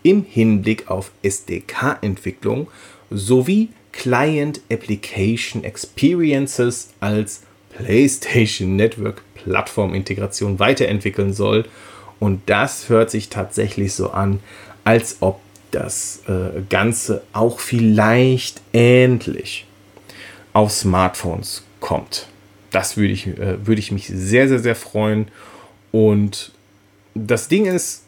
im 0.03 0.23
Hinblick 0.29 0.91
auf 0.91 1.13
SDK-Entwicklung 1.23 2.69
sowie 3.09 3.71
Client 3.97 4.61
Application 4.71 5.65
Experiences 5.65 6.91
als 7.01 7.43
PlayStation 7.77 8.77
Network 8.77 9.23
Plattformintegration 9.35 10.59
weiterentwickeln 10.59 11.33
soll. 11.33 11.65
Und 12.19 12.43
das 12.47 12.89
hört 12.89 13.11
sich 13.11 13.29
tatsächlich 13.29 13.95
so 13.95 14.11
an, 14.11 14.41
als 14.85 15.19
ob 15.21 15.41
das 15.71 16.23
äh, 16.29 16.63
Ganze 16.69 17.23
auch 17.33 17.61
vielleicht 17.61 18.61
endlich 18.73 19.67
auf 20.53 20.73
Smartphones 20.73 21.65
kommt. 21.81 22.29
Das 22.71 22.97
würde 22.97 23.13
ich, 23.13 23.27
äh, 23.27 23.67
würde 23.67 23.81
ich 23.81 23.91
mich 23.93 24.07
sehr, 24.09 24.49
sehr, 24.49 24.61
sehr 24.61 24.77
freuen. 24.77 25.29
Und 25.93 26.53
das 27.15 27.49
Ding 27.49 27.67
ist, 27.67 28.05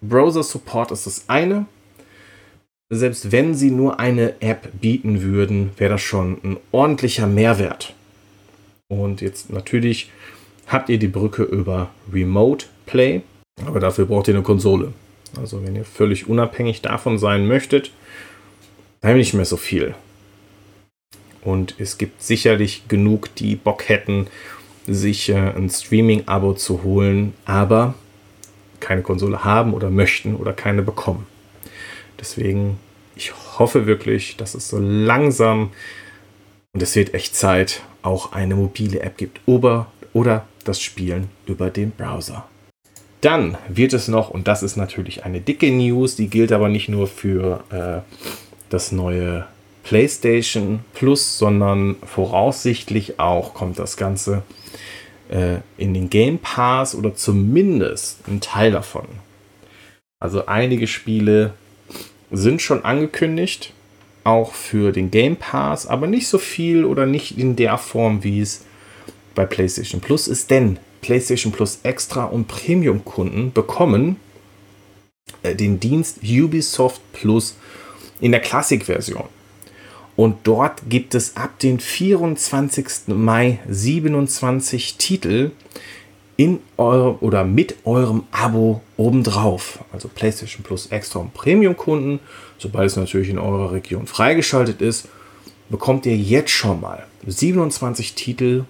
Browser 0.00 0.42
Support 0.42 0.92
ist 0.92 1.06
das 1.06 1.24
eine. 1.28 1.66
Selbst 2.90 3.32
wenn 3.32 3.54
sie 3.54 3.70
nur 3.70 4.00
eine 4.00 4.40
App 4.40 4.80
bieten 4.80 5.20
würden, 5.20 5.70
wäre 5.76 5.90
das 5.90 6.02
schon 6.02 6.38
ein 6.42 6.56
ordentlicher 6.72 7.26
Mehrwert. 7.26 7.94
Und 8.88 9.20
jetzt 9.20 9.52
natürlich 9.52 10.10
habt 10.66 10.88
ihr 10.88 10.98
die 10.98 11.08
Brücke 11.08 11.42
über 11.42 11.90
Remote 12.10 12.66
Play, 12.86 13.20
aber 13.66 13.80
dafür 13.80 14.06
braucht 14.06 14.28
ihr 14.28 14.34
eine 14.34 14.42
Konsole. 14.42 14.94
Also 15.36 15.62
wenn 15.62 15.76
ihr 15.76 15.84
völlig 15.84 16.28
unabhängig 16.28 16.80
davon 16.80 17.18
sein 17.18 17.46
möchtet, 17.46 17.90
dann 19.02 19.18
nicht 19.18 19.34
mehr 19.34 19.44
so 19.44 19.58
viel. 19.58 19.94
Und 21.42 21.74
es 21.78 21.98
gibt 21.98 22.22
sicherlich 22.22 22.88
genug, 22.88 23.34
die 23.34 23.54
Bock 23.54 23.88
hätten, 23.90 24.28
sich 24.86 25.28
äh, 25.28 25.34
ein 25.34 25.68
Streaming-Abo 25.68 26.54
zu 26.54 26.82
holen, 26.82 27.34
aber 27.44 27.94
keine 28.80 29.02
Konsole 29.02 29.44
haben 29.44 29.74
oder 29.74 29.90
möchten 29.90 30.34
oder 30.34 30.54
keine 30.54 30.82
bekommen. 30.82 31.26
Deswegen, 32.20 32.78
ich 33.16 33.32
hoffe 33.58 33.86
wirklich, 33.86 34.36
dass 34.36 34.54
es 34.54 34.68
so 34.68 34.78
langsam, 34.78 35.70
und 36.72 36.82
es 36.82 36.94
wird 36.96 37.14
echt 37.14 37.34
Zeit, 37.34 37.82
auch 38.02 38.32
eine 38.32 38.54
mobile 38.54 39.00
App 39.00 39.16
gibt. 39.16 39.40
Oder, 39.46 39.90
oder 40.12 40.46
das 40.64 40.80
Spielen 40.80 41.28
über 41.46 41.70
den 41.70 41.90
Browser. 41.90 42.48
Dann 43.20 43.58
wird 43.68 43.92
es 43.92 44.06
noch, 44.06 44.30
und 44.30 44.46
das 44.46 44.62
ist 44.62 44.76
natürlich 44.76 45.24
eine 45.24 45.40
dicke 45.40 45.70
News, 45.70 46.14
die 46.14 46.28
gilt 46.28 46.52
aber 46.52 46.68
nicht 46.68 46.88
nur 46.88 47.08
für 47.08 47.64
äh, 47.70 48.14
das 48.70 48.92
neue 48.92 49.46
PlayStation 49.82 50.80
Plus, 50.94 51.38
sondern 51.38 51.96
voraussichtlich 52.04 53.18
auch 53.18 53.54
kommt 53.54 53.78
das 53.78 53.96
Ganze 53.96 54.42
äh, 55.30 55.56
in 55.76 55.94
den 55.94 56.10
Game 56.10 56.38
Pass 56.38 56.94
oder 56.94 57.14
zumindest 57.14 58.28
ein 58.28 58.40
Teil 58.40 58.70
davon. 58.70 59.06
Also 60.20 60.46
einige 60.46 60.86
Spiele 60.86 61.54
sind 62.30 62.62
schon 62.62 62.84
angekündigt, 62.84 63.72
auch 64.24 64.52
für 64.52 64.92
den 64.92 65.10
Game 65.10 65.36
Pass, 65.36 65.86
aber 65.86 66.06
nicht 66.06 66.28
so 66.28 66.38
viel 66.38 66.84
oder 66.84 67.06
nicht 67.06 67.38
in 67.38 67.56
der 67.56 67.78
Form, 67.78 68.24
wie 68.24 68.40
es 68.40 68.64
bei 69.34 69.46
PlayStation 69.46 70.00
Plus 70.00 70.28
ist, 70.28 70.50
denn 70.50 70.78
PlayStation 71.00 71.52
Plus 71.52 71.80
Extra 71.82 72.24
und 72.24 72.48
Premium-Kunden 72.48 73.52
bekommen 73.52 74.16
äh, 75.42 75.54
den 75.54 75.80
Dienst 75.80 76.18
Ubisoft 76.22 77.00
Plus 77.12 77.56
in 78.20 78.32
der 78.32 78.40
Classic-Version. 78.40 79.24
Und 80.16 80.38
dort 80.42 80.82
gibt 80.88 81.14
es 81.14 81.36
ab 81.36 81.60
dem 81.60 81.78
24. 81.78 83.06
Mai 83.06 83.60
27 83.68 84.96
Titel 84.96 85.52
in 86.38 86.60
eurem 86.76 87.16
oder 87.20 87.44
mit 87.44 87.74
eurem 87.84 88.22
Abo 88.30 88.80
obendrauf. 88.96 89.80
Also 89.92 90.08
PlayStation 90.08 90.62
Plus 90.62 90.86
Extra 90.86 91.18
und 91.18 91.34
Premium-Kunden, 91.34 92.20
sobald 92.58 92.86
es 92.86 92.96
natürlich 92.96 93.28
in 93.28 93.40
eurer 93.40 93.72
Region 93.72 94.06
freigeschaltet 94.06 94.80
ist, 94.80 95.08
bekommt 95.68 96.06
ihr 96.06 96.16
jetzt 96.16 96.50
schon 96.50 96.80
mal 96.80 97.04
27 97.26 98.14
Titel 98.14 98.64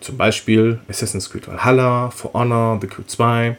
zum 0.00 0.18
Beispiel 0.18 0.80
Assassin's 0.86 1.30
Creed 1.30 1.48
Valhalla, 1.48 2.10
For 2.10 2.34
Honor, 2.34 2.78
The 2.78 2.86
Crew 2.86 3.04
2, 3.06 3.56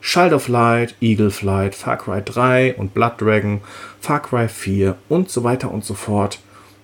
Child 0.00 0.32
of 0.32 0.46
Light, 0.46 0.94
Eagle 1.00 1.32
Flight, 1.32 1.74
Far 1.74 1.96
Cry 1.96 2.22
3 2.24 2.76
und 2.76 2.94
Blood 2.94 3.14
Dragon, 3.18 3.60
Far 4.00 4.22
Cry 4.22 4.46
4 4.46 4.96
und 5.08 5.30
so 5.30 5.42
weiter 5.42 5.72
und 5.72 5.84
so 5.84 5.94
fort. 5.94 6.38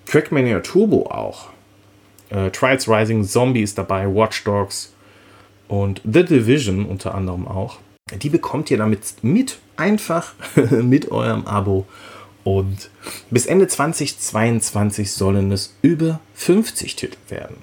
Trackmania 0.05 0.59
Turbo 0.59 1.07
auch. 1.09 1.51
Äh, 2.29 2.51
Trials 2.51 2.89
Rising, 2.89 3.23
Zombie 3.23 3.61
ist 3.61 3.77
dabei, 3.77 4.13
Watch 4.13 4.43
Dogs 4.43 4.90
und 5.71 6.01
The 6.03 6.25
Division 6.25 6.85
unter 6.85 7.15
anderem 7.15 7.47
auch. 7.47 7.79
Die 8.21 8.29
bekommt 8.29 8.69
ihr 8.69 8.77
damit 8.77 8.99
mit, 9.21 9.59
einfach 9.77 10.33
mit 10.81 11.11
eurem 11.11 11.47
Abo. 11.47 11.85
Und 12.43 12.89
bis 13.29 13.45
Ende 13.45 13.69
2022 13.69 15.13
sollen 15.13 15.49
es 15.49 15.77
über 15.81 16.19
50 16.33 16.97
Titel 16.97 17.15
werden. 17.29 17.55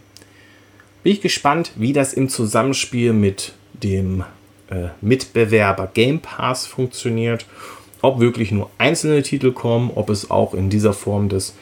Bin 1.02 1.12
ich 1.12 1.20
gespannt, 1.20 1.72
wie 1.76 1.92
das 1.92 2.14
im 2.14 2.30
Zusammenspiel 2.30 3.12
mit 3.12 3.52
dem 3.74 4.24
äh, 4.70 4.88
Mitbewerber 5.02 5.90
Game 5.92 6.20
Pass 6.20 6.66
funktioniert. 6.66 7.44
Ob 8.00 8.20
wirklich 8.20 8.52
nur 8.52 8.70
einzelne 8.78 9.22
Titel 9.22 9.52
kommen, 9.52 9.90
ob 9.94 10.08
es 10.08 10.30
auch 10.30 10.54
in 10.54 10.70
dieser 10.70 10.94
Form 10.94 11.28
des 11.28 11.54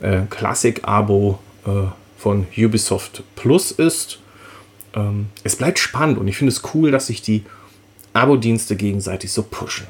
äh, 0.00 0.22
Classic-Abo 0.28 1.38
äh, 1.64 1.70
von 2.18 2.48
Ubisoft 2.58 3.22
Plus 3.36 3.70
ist. 3.70 4.21
Ähm, 4.94 5.28
es 5.44 5.56
bleibt 5.56 5.78
spannend 5.78 6.18
und 6.18 6.28
ich 6.28 6.36
finde 6.36 6.52
es 6.52 6.62
cool, 6.74 6.90
dass 6.90 7.06
sich 7.06 7.22
die 7.22 7.44
Abo-Dienste 8.12 8.76
gegenseitig 8.76 9.32
so 9.32 9.42
pushen. 9.42 9.86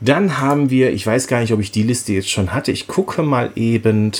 Dann 0.00 0.38
haben 0.38 0.70
wir, 0.70 0.92
ich 0.92 1.06
weiß 1.06 1.26
gar 1.26 1.40
nicht, 1.40 1.52
ob 1.52 1.60
ich 1.60 1.70
die 1.70 1.82
Liste 1.82 2.12
jetzt 2.12 2.30
schon 2.30 2.52
hatte. 2.52 2.72
Ich 2.72 2.86
gucke 2.86 3.22
mal 3.22 3.52
eben. 3.54 4.12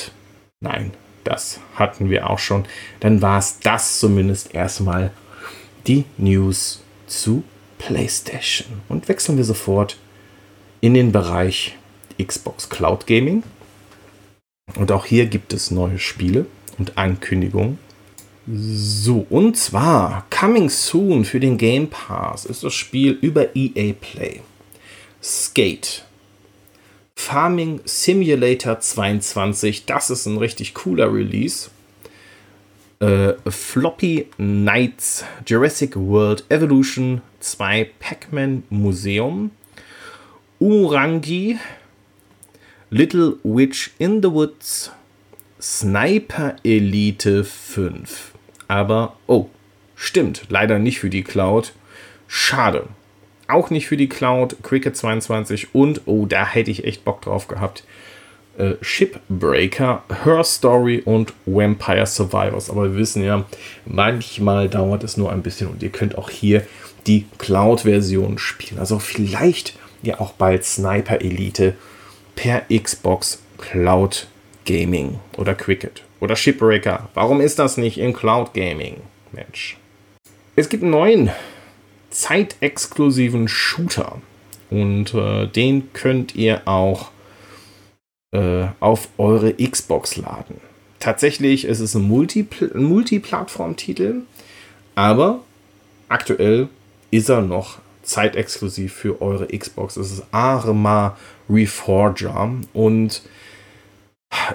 Nein, 0.61 0.92
das 1.24 1.61
hatten 1.74 2.11
wir 2.11 2.29
auch 2.29 2.38
schon. 2.38 2.66
Dann 3.00 3.22
war 3.22 3.38
es 3.38 3.61
das 3.61 3.98
zumindest 3.98 4.55
erstmal 4.55 5.11
die 5.87 6.05
News 6.18 6.83
zu 7.07 7.42
PlayStation. 7.79 8.83
Und 8.88 9.09
wechseln 9.09 9.38
wir 9.38 9.44
sofort 9.44 9.96
in 10.83 10.92
den 10.92 11.12
Bereich 11.12 11.76
Xbox 12.22 12.68
Cloud 12.68 13.07
Gaming. 13.07 13.42
Und 14.76 14.92
auch 14.92 15.07
hier 15.07 15.26
gibt 15.26 15.55
es 15.55 15.70
neue 15.70 15.98
Spiele 15.98 16.44
und 16.79 16.98
Ankündigungen. 16.98 17.79
So, 18.46 19.26
und 19.29 19.57
zwar 19.57 20.26
Coming 20.31 20.70
Soon 20.70 21.24
für 21.24 21.40
den 21.40 21.59
Game 21.59 21.88
Pass 21.88 22.46
ist 22.46 22.64
das 22.64 22.74
Spiel 22.74 23.12
über 23.20 23.55
EA 23.55 23.92
Play. 23.92 24.40
Skate 25.22 26.05
Farming 27.14 27.81
Simulator 27.85 28.81
22. 28.81 29.85
Das 29.85 30.09
ist 30.09 30.24
ein 30.24 30.38
richtig 30.38 30.72
cooler 30.72 31.12
Release. 31.12 31.68
Äh, 32.98 33.35
Floppy 33.46 34.26
Nights, 34.38 35.24
Jurassic 35.46 35.96
World 35.96 36.44
Evolution 36.48 37.20
2 37.40 37.90
Pac-Man 37.98 38.62
Museum, 38.70 39.50
Urangi, 40.59 41.59
Little 42.88 43.37
Witch 43.42 43.90
in 43.98 44.22
the 44.22 44.31
Woods, 44.31 44.90
Sniper 45.60 46.56
Elite 46.64 47.44
5. 47.44 48.32
Aber, 48.68 49.16
oh, 49.26 49.46
stimmt, 49.94 50.44
leider 50.48 50.78
nicht 50.78 51.00
für 51.00 51.10
die 51.10 51.24
Cloud. 51.24 51.72
Schade 52.26 52.88
auch 53.50 53.70
nicht 53.70 53.86
für 53.86 53.96
die 53.96 54.08
Cloud, 54.08 54.56
Cricket 54.62 54.96
22 54.96 55.74
und, 55.74 56.02
oh, 56.06 56.26
da 56.26 56.46
hätte 56.46 56.70
ich 56.70 56.84
echt 56.84 57.04
Bock 57.04 57.22
drauf 57.22 57.48
gehabt, 57.48 57.84
äh, 58.58 58.74
Shipbreaker, 58.80 60.04
Her 60.24 60.44
Story 60.44 61.02
und 61.04 61.32
Vampire 61.46 62.06
Survivors. 62.06 62.70
Aber 62.70 62.92
wir 62.92 62.96
wissen 62.96 63.22
ja, 63.24 63.44
manchmal 63.84 64.68
dauert 64.68 65.04
es 65.04 65.16
nur 65.16 65.32
ein 65.32 65.42
bisschen 65.42 65.68
und 65.68 65.82
ihr 65.82 65.90
könnt 65.90 66.16
auch 66.16 66.30
hier 66.30 66.66
die 67.06 67.26
Cloud-Version 67.38 68.38
spielen. 68.38 68.78
Also 68.78 68.98
vielleicht 68.98 69.78
ja 70.02 70.20
auch 70.20 70.32
bald 70.32 70.64
Sniper 70.64 71.20
Elite 71.20 71.74
per 72.36 72.62
Xbox 72.70 73.42
Cloud 73.58 74.26
Gaming 74.64 75.18
oder 75.36 75.54
Cricket 75.54 76.04
oder 76.20 76.36
Shipbreaker. 76.36 77.08
Warum 77.14 77.40
ist 77.40 77.58
das 77.58 77.76
nicht 77.76 77.98
in 77.98 78.12
Cloud 78.12 78.54
Gaming? 78.54 78.96
Mensch. 79.32 79.76
Es 80.56 80.68
gibt 80.68 80.82
einen 80.82 80.92
neuen 80.92 81.30
zeitexklusiven 82.10 83.48
Shooter. 83.48 84.20
Und 84.70 85.14
äh, 85.14 85.46
den 85.46 85.92
könnt 85.92 86.34
ihr 86.34 86.62
auch 86.66 87.10
äh, 88.32 88.66
auf 88.78 89.08
eure 89.18 89.54
Xbox 89.54 90.16
laden. 90.16 90.60
Tatsächlich 91.00 91.64
ist 91.64 91.80
es 91.80 91.94
ein, 91.94 92.02
Multi 92.02 92.46
Multiplattform-Titel, 92.74 94.22
aber 94.94 95.40
aktuell 96.08 96.68
ist 97.10 97.28
er 97.30 97.40
noch 97.40 97.78
zeitexklusiv 98.02 98.92
für 98.92 99.22
eure 99.22 99.46
Xbox. 99.46 99.96
Es 99.96 100.12
ist 100.12 100.24
Arma 100.30 101.16
Reforger 101.48 102.52
und 102.72 103.22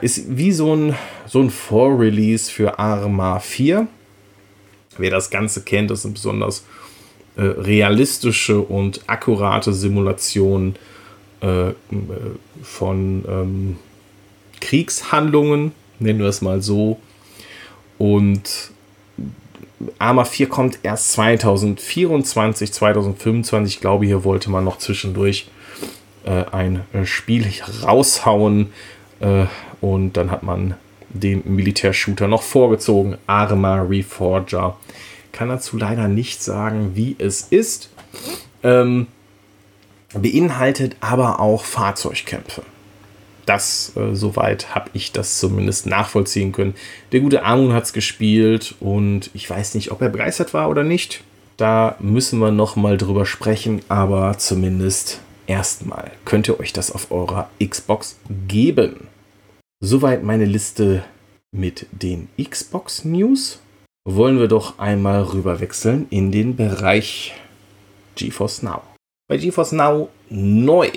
ist 0.01 0.37
wie 0.37 0.51
so 0.51 0.75
ein, 0.75 0.95
so 1.27 1.41
ein 1.41 1.49
Vor-Release 1.49 2.51
für 2.51 2.79
Arma 2.79 3.39
4. 3.39 3.87
Wer 4.97 5.11
das 5.11 5.29
Ganze 5.29 5.61
kennt, 5.61 5.91
das 5.91 6.03
sind 6.03 6.13
besonders 6.13 6.65
äh, 7.35 7.41
realistische 7.41 8.61
und 8.61 9.01
akkurate 9.07 9.73
Simulationen 9.73 10.75
äh, 11.41 11.71
von 12.63 13.25
ähm, 13.27 13.77
Kriegshandlungen, 14.61 15.73
nennen 15.99 16.19
wir 16.19 16.27
es 16.27 16.41
mal 16.41 16.61
so. 16.61 16.99
Und 17.97 18.71
Arma 19.99 20.25
4 20.25 20.49
kommt 20.49 20.79
erst 20.83 21.11
2024, 21.13 22.71
2025. 22.71 23.75
Ich 23.75 23.81
glaube, 23.81 24.05
hier 24.05 24.23
wollte 24.23 24.49
man 24.49 24.63
noch 24.63 24.77
zwischendurch 24.77 25.47
äh, 26.25 26.45
ein 26.51 26.81
äh, 26.93 27.05
Spiel 27.05 27.45
raushauen. 27.83 28.71
Äh, 29.19 29.45
und 29.81 30.13
dann 30.13 30.31
hat 30.31 30.43
man 30.43 30.75
den 31.09 31.43
Militärshooter 31.45 32.27
noch 32.27 32.43
vorgezogen. 32.43 33.17
Arma 33.27 33.81
Reforger. 33.81 34.77
Kann 35.31 35.49
dazu 35.49 35.77
leider 35.77 36.07
nicht 36.07 36.43
sagen, 36.43 36.91
wie 36.95 37.15
es 37.17 37.41
ist. 37.41 37.89
Ähm, 38.63 39.07
beinhaltet 40.13 40.95
aber 41.01 41.39
auch 41.39 41.63
Fahrzeugkämpfe. 41.63 42.63
Das, 43.45 43.91
äh, 43.95 44.15
soweit 44.15 44.73
habe 44.73 44.89
ich 44.93 45.11
das 45.11 45.39
zumindest 45.39 45.85
nachvollziehen 45.85 46.51
können. 46.51 46.73
Der 47.11 47.19
gute 47.19 47.43
Amun 47.43 47.73
hat 47.73 47.83
es 47.83 47.93
gespielt 47.93 48.75
und 48.79 49.29
ich 49.33 49.49
weiß 49.49 49.75
nicht, 49.75 49.91
ob 49.91 50.01
er 50.01 50.09
begeistert 50.09 50.53
war 50.53 50.69
oder 50.69 50.83
nicht. 50.83 51.23
Da 51.57 51.95
müssen 51.99 52.39
wir 52.39 52.51
noch 52.51 52.75
mal 52.75 52.97
drüber 52.97 53.25
sprechen, 53.25 53.81
aber 53.87 54.37
zumindest 54.37 55.21
erstmal 55.47 56.11
könnt 56.25 56.47
ihr 56.47 56.59
euch 56.59 56.73
das 56.73 56.91
auf 56.91 57.11
eurer 57.11 57.49
Xbox 57.63 58.17
geben. 58.47 59.07
Soweit 59.81 60.23
meine 60.23 60.45
Liste 60.45 61.03
mit 61.51 61.87
den 61.91 62.27
Xbox 62.41 63.05
News. 63.05 63.59
Wollen 64.07 64.39
wir 64.39 64.47
doch 64.47 64.77
einmal 64.77 65.23
rüberwechseln 65.23 66.05
in 66.09 66.31
den 66.31 66.55
Bereich 66.55 67.33
GeForce 68.15 68.61
Now. 68.61 68.81
Bei 69.27 69.37
GeForce 69.37 69.71
Now 69.71 70.09
neu. 70.29 70.89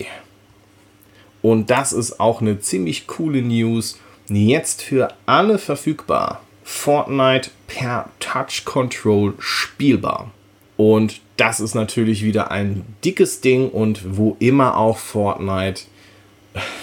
Und 1.40 1.70
das 1.70 1.92
ist 1.92 2.20
auch 2.20 2.40
eine 2.40 2.60
ziemlich 2.60 3.06
coole 3.06 3.40
News. 3.40 3.98
Jetzt 4.28 4.82
für 4.82 5.14
alle 5.24 5.58
verfügbar. 5.58 6.42
Fortnite 6.64 7.50
per 7.66 8.10
Touch 8.20 8.64
Control 8.66 9.34
spielbar. 9.38 10.30
Und 10.76 11.22
das 11.38 11.60
ist 11.60 11.74
natürlich 11.74 12.22
wieder 12.24 12.50
ein 12.50 12.84
dickes 13.04 13.40
Ding 13.40 13.70
und 13.70 14.16
wo 14.16 14.36
immer 14.40 14.76
auch 14.76 14.98
Fortnite 14.98 15.82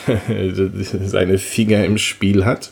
seine 1.06 1.38
Finger 1.38 1.84
im 1.86 1.98
Spiel 1.98 2.46
hat. 2.46 2.72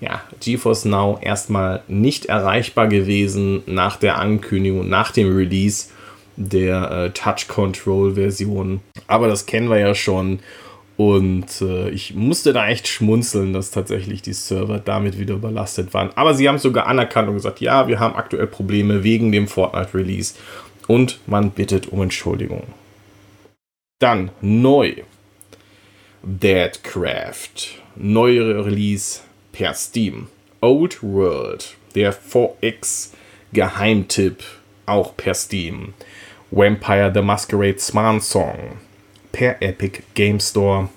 Ja, 0.00 0.22
GeForce 0.40 0.86
Now 0.86 1.18
erstmal 1.22 1.82
nicht 1.88 2.26
erreichbar 2.26 2.88
gewesen 2.88 3.62
nach 3.66 3.96
der 3.96 4.18
Ankündigung, 4.18 4.88
nach 4.88 5.10
dem 5.10 5.34
Release 5.34 5.88
der 6.36 6.90
äh, 6.90 7.10
Touch 7.10 7.48
Control 7.48 8.14
Version. 8.14 8.80
Aber 9.06 9.28
das 9.28 9.46
kennen 9.46 9.70
wir 9.70 9.78
ja 9.78 9.94
schon. 9.94 10.40
Und 10.96 11.60
äh, 11.60 11.90
ich 11.90 12.14
musste 12.14 12.54
da 12.54 12.68
echt 12.68 12.88
schmunzeln, 12.88 13.52
dass 13.52 13.70
tatsächlich 13.70 14.22
die 14.22 14.32
Server 14.32 14.78
damit 14.78 15.18
wieder 15.18 15.34
überlastet 15.34 15.92
waren. 15.92 16.10
Aber 16.14 16.32
sie 16.32 16.48
haben 16.48 16.58
sogar 16.58 16.86
anerkannt 16.86 17.28
und 17.28 17.34
gesagt, 17.34 17.60
ja, 17.60 17.86
wir 17.86 18.00
haben 18.00 18.14
aktuell 18.16 18.46
Probleme 18.46 19.04
wegen 19.04 19.30
dem 19.30 19.46
Fortnite-Release. 19.46 20.34
Und 20.86 21.20
man 21.26 21.50
bittet 21.50 21.88
um 21.88 22.02
Entschuldigung. 22.02 22.62
Dann 23.98 24.30
neu. 24.40 24.94
Deadcraft. 26.22 27.80
Neuere 27.96 28.66
Release 28.66 29.20
per 29.52 29.74
Steam. 29.74 30.28
Old 30.60 31.02
World. 31.02 31.76
Der 31.94 32.14
4X 32.14 33.10
Geheimtipp. 33.52 34.42
Auch 34.86 35.16
per 35.16 35.34
Steam. 35.34 35.94
Vampire 36.50 37.10
the 37.12 37.22
Masquerade 37.22 37.80
Swan 37.80 38.20
Song 38.20 38.78
per 39.36 39.60
Epic 39.60 40.02
Game 40.14 40.40
Store, 40.40 40.88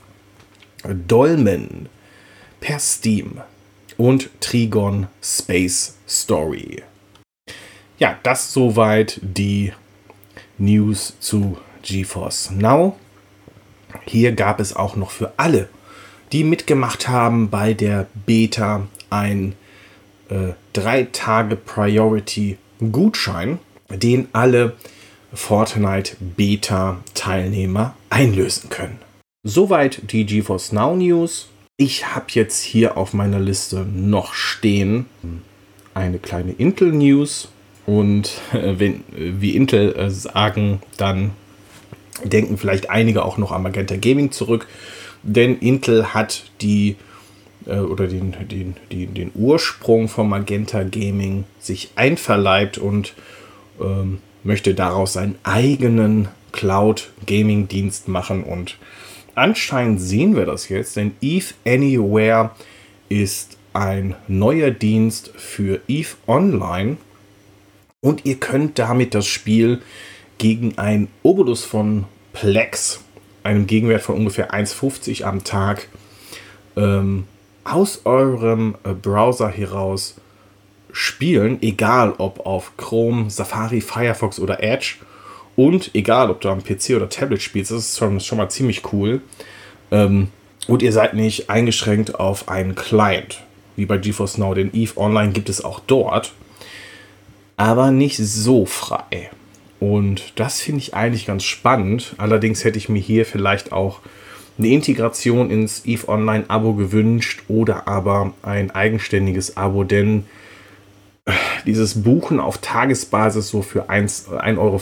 Dolmen 0.83 1.89
per 2.61 2.79
Steam 2.79 3.41
und 3.97 4.29
Trigon 4.39 5.07
Space 5.21 5.97
Story. 6.07 6.83
Ja, 7.99 8.17
das 8.23 8.53
soweit 8.53 9.19
die 9.21 9.73
News 10.57 11.15
zu 11.19 11.57
GeForce 11.83 12.51
Now. 12.51 12.95
Hier 14.05 14.31
gab 14.31 14.61
es 14.61 14.73
auch 14.73 14.95
noch 14.95 15.11
für 15.11 15.33
alle, 15.35 15.67
die 16.31 16.45
mitgemacht 16.45 17.09
haben 17.09 17.49
bei 17.49 17.73
der 17.73 18.07
Beta, 18.25 18.87
ein 19.09 19.53
äh, 20.29 20.53
drei 20.71 21.09
Tage 21.11 21.57
Priority 21.57 22.57
Gutschein, 22.79 23.59
den 23.89 24.29
alle 24.31 24.77
Fortnite 25.33 26.15
Beta-Teilnehmer 26.21 27.95
einlösen 28.09 28.69
können. 28.69 28.99
Soweit 29.43 30.11
die 30.13 30.25
GeForce 30.25 30.71
Now 30.71 30.95
News. 30.95 31.49
Ich 31.75 32.15
habe 32.15 32.27
jetzt 32.29 32.61
hier 32.61 32.95
auf 32.95 33.13
meiner 33.13 33.39
Liste 33.39 33.85
noch 33.85 34.33
stehen 34.33 35.07
eine 35.93 36.19
kleine 36.19 36.53
Intel 36.53 36.93
News. 36.93 37.49
Und 37.89 38.39
wenn, 38.51 39.03
wie 39.11 39.55
Intel 39.55 39.95
äh, 39.95 40.11
sagen, 40.11 40.83
dann 40.97 41.31
denken 42.23 42.59
vielleicht 42.59 42.91
einige 42.91 43.25
auch 43.25 43.39
noch 43.39 43.51
an 43.51 43.63
Magenta 43.63 43.95
Gaming 43.95 44.31
zurück. 44.31 44.67
Denn 45.23 45.57
Intel 45.57 46.13
hat 46.13 46.43
die 46.61 46.97
äh, 47.65 47.79
oder 47.79 48.05
den, 48.05 48.35
den, 48.47 48.75
den, 48.91 49.15
den 49.15 49.31
Ursprung 49.33 50.07
von 50.07 50.29
Magenta 50.29 50.83
Gaming 50.83 51.45
sich 51.59 51.89
einverleibt 51.95 52.77
und 52.77 53.15
ähm, 53.81 54.19
möchte 54.43 54.75
daraus 54.75 55.13
seinen 55.13 55.39
eigenen 55.41 56.27
Cloud-Gaming-Dienst 56.51 58.07
machen 58.07 58.43
und 58.43 58.77
anscheinend 59.35 59.99
sehen 59.99 60.35
wir 60.35 60.45
das 60.45 60.69
jetzt, 60.69 60.95
denn 60.95 61.11
Eve 61.21 61.53
Anywhere 61.65 62.51
ist 63.09 63.57
ein 63.73 64.15
neuer 64.27 64.71
Dienst 64.71 65.31
für 65.35 65.81
Eve 65.87 66.15
Online 66.27 66.97
und 68.01 68.25
ihr 68.25 68.35
könnt 68.35 68.79
damit 68.79 69.13
das 69.13 69.27
Spiel 69.27 69.81
gegen 70.37 70.77
ein 70.77 71.09
Obolus 71.23 71.65
von 71.65 72.05
Plex, 72.33 73.01
einem 73.43 73.67
Gegenwert 73.67 74.01
von 74.01 74.15
ungefähr 74.15 74.53
1,50 74.53 75.23
am 75.23 75.43
Tag, 75.43 75.87
ähm, 76.77 77.25
aus 77.65 78.01
eurem 78.05 78.75
äh, 78.83 78.93
Browser 78.93 79.49
heraus 79.49 80.15
spielen, 80.91 81.61
egal 81.61 82.13
ob 82.17 82.45
auf 82.45 82.77
Chrome, 82.77 83.29
Safari, 83.29 83.81
Firefox 83.81 84.39
oder 84.39 84.63
Edge. 84.63 84.95
Und 85.55 85.93
egal, 85.93 86.29
ob 86.29 86.39
du 86.39 86.49
am 86.49 86.63
PC 86.63 86.91
oder 86.95 87.09
Tablet 87.09 87.41
spielst, 87.41 87.71
das 87.71 87.79
ist 87.79 87.97
schon, 87.97 88.19
schon 88.21 88.37
mal 88.37 88.49
ziemlich 88.49 88.93
cool. 88.93 89.21
Ähm, 89.91 90.29
und 90.67 90.81
ihr 90.81 90.93
seid 90.93 91.15
nicht 91.15 91.49
eingeschränkt 91.49 92.15
auf 92.15 92.47
einen 92.47 92.75
Client, 92.75 93.41
wie 93.75 93.85
bei 93.85 93.97
GeForce 93.97 94.37
Now. 94.37 94.53
Den 94.53 94.73
EVE 94.73 94.97
Online 94.97 95.33
gibt 95.33 95.49
es 95.49 95.63
auch 95.63 95.81
dort, 95.85 96.31
aber 97.59 97.91
nicht 97.91 98.15
so 98.15 98.65
frei. 98.65 99.29
Und 99.81 100.31
das 100.39 100.61
finde 100.61 100.79
ich 100.79 100.93
eigentlich 100.93 101.25
ganz 101.25 101.43
spannend. 101.43 102.15
Allerdings 102.17 102.63
hätte 102.63 102.77
ich 102.77 102.87
mir 102.87 103.01
hier 103.01 103.25
vielleicht 103.25 103.73
auch 103.73 103.99
eine 104.57 104.69
Integration 104.69 105.51
ins 105.51 105.85
EVE 105.85 106.07
Online 106.07 106.45
Abo 106.47 106.73
gewünscht 106.73 107.43
oder 107.49 107.85
aber 107.85 108.33
ein 108.43 108.71
eigenständiges 108.71 109.57
Abo, 109.57 109.83
denn 109.83 110.23
dieses 111.65 112.01
Buchen 112.01 112.39
auf 112.39 112.59
Tagesbasis 112.59 113.49
so 113.49 113.61
für 113.61 113.89
1,50 113.89 114.57
Euro, 114.57 114.81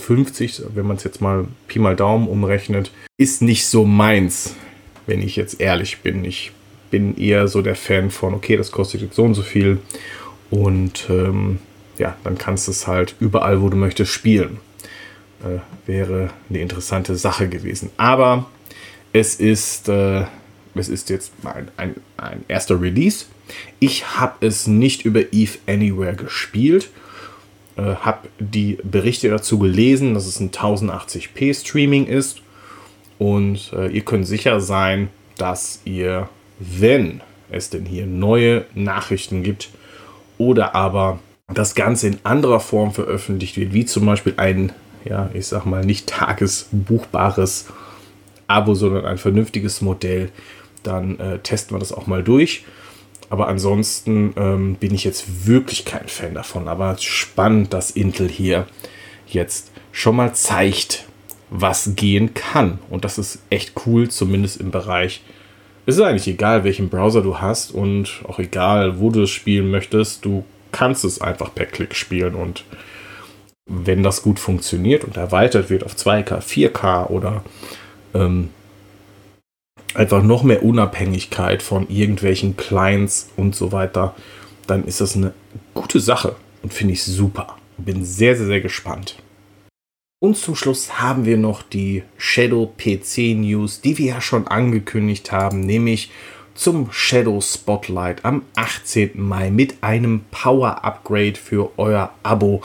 wenn 0.75 0.85
man 0.85 0.97
es 0.97 1.03
jetzt 1.03 1.19
mal 1.19 1.47
Pi 1.67 1.79
mal 1.79 1.95
Daumen 1.95 2.27
umrechnet, 2.27 2.91
ist 3.17 3.41
nicht 3.41 3.65
so 3.65 3.85
meins, 3.85 4.53
wenn 5.07 5.23
ich 5.23 5.35
jetzt 5.35 5.59
ehrlich 5.59 6.01
bin. 6.01 6.23
Ich 6.23 6.51
bin 6.91 7.17
eher 7.17 7.47
so 7.47 7.63
der 7.63 7.75
Fan 7.75 8.11
von, 8.11 8.35
okay, 8.35 8.55
das 8.55 8.71
kostet 8.71 9.01
jetzt 9.01 9.15
so 9.15 9.23
und 9.23 9.33
so 9.33 9.41
viel 9.41 9.79
und 10.51 11.07
ähm, 11.09 11.57
ja, 11.97 12.15
dann 12.23 12.37
kannst 12.37 12.67
du 12.67 12.71
es 12.71 12.87
halt 12.87 13.15
überall, 13.19 13.61
wo 13.61 13.69
du 13.69 13.77
möchtest, 13.77 14.11
spielen. 14.11 14.59
Äh, 15.43 15.59
wäre 15.87 16.29
eine 16.49 16.59
interessante 16.59 17.15
Sache 17.15 17.47
gewesen. 17.47 17.91
Aber 17.97 18.45
es 19.13 19.35
ist, 19.35 19.89
äh, 19.89 20.25
es 20.75 20.89
ist 20.89 21.09
jetzt 21.09 21.31
ein, 21.43 21.69
ein, 21.77 21.95
ein 22.17 22.43
erster 22.47 22.79
Release 22.81 23.25
ich 23.79 24.17
habe 24.17 24.45
es 24.45 24.67
nicht 24.67 25.05
über 25.05 25.33
Eve 25.33 25.57
Anywhere 25.67 26.15
gespielt, 26.15 26.89
äh, 27.75 27.81
habe 27.81 28.27
die 28.39 28.77
Berichte 28.83 29.29
dazu 29.29 29.59
gelesen, 29.59 30.13
dass 30.13 30.25
es 30.25 30.39
ein 30.39 30.51
1080p 30.51 31.59
Streaming 31.59 32.07
ist 32.07 32.41
und 33.17 33.71
äh, 33.73 33.87
ihr 33.87 34.01
könnt 34.01 34.27
sicher 34.27 34.59
sein, 34.61 35.09
dass 35.37 35.81
ihr, 35.85 36.29
wenn 36.59 37.21
es 37.49 37.69
denn 37.69 37.85
hier 37.85 38.05
neue 38.05 38.65
Nachrichten 38.73 39.43
gibt 39.43 39.69
oder 40.37 40.75
aber 40.75 41.19
das 41.53 41.75
Ganze 41.75 42.07
in 42.07 42.19
anderer 42.23 42.59
Form 42.59 42.91
veröffentlicht 42.91 43.57
wird, 43.57 43.73
wie 43.73 43.85
zum 43.85 44.05
Beispiel 44.05 44.33
ein 44.37 44.73
ja, 45.07 45.29
ich 45.33 45.47
sag 45.47 45.65
mal, 45.65 45.83
nicht 45.85 46.07
tagesbuchbares 46.07 47.67
Abo, 48.47 48.75
sondern 48.75 49.05
ein 49.05 49.17
vernünftiges 49.17 49.81
Modell, 49.81 50.29
dann 50.83 51.19
äh, 51.19 51.39
testen 51.39 51.75
wir 51.75 51.79
das 51.79 51.91
auch 51.91 52.07
mal 52.07 52.23
durch. 52.23 52.65
Aber 53.29 53.47
ansonsten 53.47 54.33
ähm, 54.37 54.75
bin 54.75 54.93
ich 54.93 55.03
jetzt 55.03 55.47
wirklich 55.47 55.83
kein 55.83 56.07
Fan 56.07 56.33
davon. 56.33 56.67
Aber 56.67 56.97
spannend, 56.97 57.73
dass 57.73 57.91
Intel 57.91 58.29
hier 58.29 58.67
jetzt 59.27 59.71
schon 59.91 60.15
mal 60.15 60.33
zeigt, 60.33 61.05
was 61.49 61.95
gehen 61.95 62.33
kann. 62.33 62.79
Und 62.89 63.03
das 63.03 63.17
ist 63.17 63.39
echt 63.49 63.73
cool, 63.85 64.09
zumindest 64.09 64.61
im 64.61 64.71
Bereich. 64.71 65.23
Es 65.85 65.95
ist 65.95 66.01
eigentlich 66.01 66.27
egal, 66.27 66.63
welchen 66.63 66.89
Browser 66.89 67.21
du 67.21 67.39
hast 67.39 67.71
und 67.71 68.21
auch 68.27 68.39
egal, 68.39 68.99
wo 68.99 69.09
du 69.09 69.23
es 69.23 69.29
spielen 69.29 69.71
möchtest. 69.71 70.23
Du 70.23 70.45
kannst 70.71 71.03
es 71.03 71.21
einfach 71.21 71.53
per 71.53 71.65
Klick 71.65 71.95
spielen 71.95 72.35
und 72.35 72.63
wenn 73.67 74.03
das 74.03 74.21
gut 74.21 74.39
funktioniert 74.39 75.03
und 75.03 75.17
erweitert 75.17 75.69
wird 75.69 75.83
auf 75.83 75.95
2K, 75.95 76.41
4K 76.41 77.07
oder 77.07 77.43
ähm, 78.13 78.49
einfach 79.93 80.23
noch 80.23 80.43
mehr 80.43 80.63
Unabhängigkeit 80.63 81.61
von 81.61 81.89
irgendwelchen 81.89 82.55
Clients 82.55 83.29
und 83.35 83.55
so 83.55 83.71
weiter, 83.71 84.15
dann 84.67 84.85
ist 84.85 85.01
das 85.01 85.15
eine 85.15 85.33
gute 85.73 85.99
Sache 85.99 86.35
und 86.63 86.73
finde 86.73 86.93
ich 86.93 87.03
super. 87.03 87.57
Bin 87.77 88.03
sehr, 88.05 88.35
sehr, 88.35 88.47
sehr 88.47 88.61
gespannt. 88.61 89.17
Und 90.19 90.35
zum 90.35 90.55
Schluss 90.55 90.99
haben 90.99 91.25
wir 91.25 91.37
noch 91.37 91.61
die 91.61 92.03
Shadow 92.17 92.73
PC 92.75 93.35
News, 93.35 93.81
die 93.81 93.97
wir 93.99 94.07
ja 94.07 94.21
schon 94.21 94.47
angekündigt 94.47 95.31
haben, 95.31 95.59
nämlich 95.59 96.09
zum 96.57 96.89
Shadow 96.91 97.39
Spotlight 97.39 98.25
am 98.25 98.41
18. 98.55 99.11
Mai 99.15 99.51
mit 99.51 99.75
einem 99.81 100.21
Power 100.31 100.83
Upgrade 100.83 101.35
für 101.35 101.71
euer 101.77 102.11
Abo. 102.23 102.61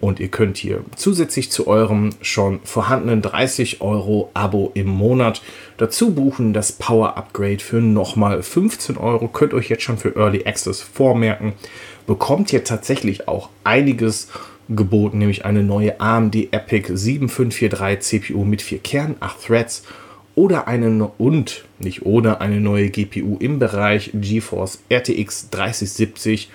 Und 0.00 0.20
ihr 0.20 0.28
könnt 0.28 0.56
hier 0.56 0.82
zusätzlich 0.96 1.50
zu 1.50 1.66
eurem 1.66 2.10
schon 2.22 2.60
vorhandenen 2.64 3.20
30 3.20 3.80
Euro 3.82 4.30
Abo 4.32 4.70
im 4.74 4.86
Monat 4.86 5.42
dazu 5.76 6.14
buchen 6.14 6.54
das 6.54 6.72
Power 6.72 7.16
Upgrade 7.18 7.58
für 7.58 7.80
nochmal 7.80 8.42
15 8.42 8.96
Euro. 8.96 9.28
Könnt 9.28 9.52
euch 9.52 9.68
jetzt 9.68 9.82
schon 9.82 9.98
für 9.98 10.16
Early 10.16 10.46
Access 10.46 10.80
vormerken. 10.80 11.52
Bekommt 12.06 12.52
ihr 12.52 12.64
tatsächlich 12.64 13.28
auch 13.28 13.50
einiges 13.64 14.28
geboten, 14.68 15.18
nämlich 15.18 15.44
eine 15.44 15.62
neue 15.62 16.00
AMD 16.00 16.34
Epic 16.52 16.94
7543 16.94 18.22
CPU 18.22 18.44
mit 18.44 18.62
4 18.62 18.78
Kernen, 18.78 19.16
8 19.20 19.46
Threads 19.46 19.82
oder 20.34 20.68
eine 20.68 21.06
und 21.18 21.64
nicht 21.78 22.02
oder 22.02 22.40
eine 22.40 22.60
neue 22.60 22.90
GPU 22.90 23.36
im 23.38 23.58
Bereich 23.58 24.10
GeForce 24.14 24.82
RTX 24.90 25.50
3070 25.50 26.50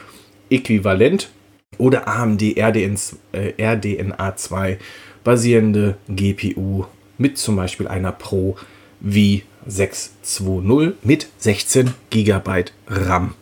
äquivalent 0.50 1.30
oder 1.78 2.08
AMD 2.08 2.42
RDN, 2.58 2.98
äh, 3.32 3.54
RDNA 3.62 4.36
2 4.36 4.80
basierende 5.24 5.98
GPU 6.08 6.86
mit 7.18 7.38
zum 7.38 7.56
Beispiel 7.56 7.88
einer 7.88 8.12
Pro 8.12 8.58
V620 9.04 10.94
mit 11.04 11.28
16 11.38 11.94
GB 12.10 12.66
RAM 12.88 13.34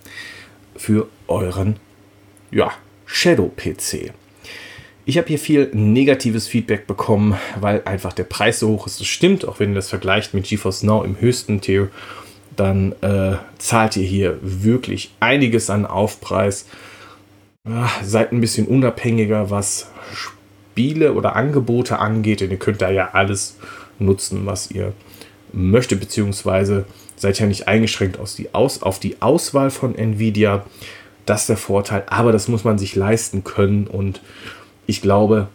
für 0.76 1.08
euren 1.28 1.78
ja, 2.52 2.72
Shadow 3.06 3.52
PC. 3.56 4.14
Ich 5.06 5.18
habe 5.18 5.28
hier 5.28 5.40
viel 5.40 5.70
negatives 5.74 6.48
Feedback 6.48 6.88
bekommen, 6.88 7.38
weil 7.60 7.82
einfach 7.84 8.14
der 8.14 8.24
Preis 8.24 8.60
so 8.60 8.70
hoch 8.70 8.88
ist. 8.88 9.02
Das 9.02 9.08
stimmt, 9.08 9.46
auch 9.46 9.60
wenn 9.60 9.72
ihr 9.72 9.76
das 9.76 9.90
vergleicht 9.90 10.34
mit 10.34 10.46
GeForce 10.46 10.84
Now 10.84 11.04
im 11.04 11.20
höchsten 11.20 11.60
Tier, 11.60 11.90
dann 12.56 12.94
äh, 13.02 13.36
zahlt 13.58 13.98
ihr 13.98 14.06
hier 14.06 14.40
wirklich 14.42 15.12
einiges 15.20 15.70
an 15.70 15.86
Aufpreis. 15.86 16.68
Ja, 17.68 17.90
seid 18.02 18.32
ein 18.32 18.40
bisschen 18.40 18.66
unabhängiger, 18.66 19.50
was 19.50 19.92
Spiele 20.14 21.14
oder 21.14 21.36
Angebote 21.36 22.00
angeht, 22.00 22.40
denn 22.40 22.52
ihr 22.52 22.58
könnt 22.58 22.82
da 22.82 22.90
ja 22.90 23.10
alles 23.14 23.58
nutzen, 24.00 24.46
was 24.46 24.72
ihr 24.72 24.94
möchtet, 25.52 26.00
beziehungsweise 26.00 26.86
seid 27.18 27.40
ja 27.40 27.46
nicht 27.46 27.68
eingeschränkt 27.68 28.20
auf 28.20 28.36
die, 28.36 28.54
Aus 28.54 28.82
auf 28.82 29.00
die 29.00 29.22
Auswahl 29.22 29.70
von 29.70 29.96
Nvidia. 29.96 30.66
Das 31.26 31.42
ist 31.42 31.50
der 31.50 31.58
Vorteil, 31.58 32.04
aber 32.08 32.32
das 32.32 32.48
muss 32.48 32.64
man 32.64 32.78
sich 32.78 32.96
leisten 32.96 33.44
können 33.44 33.88
und 33.88 34.22
ich 34.86 35.02
glaube, 35.02 35.48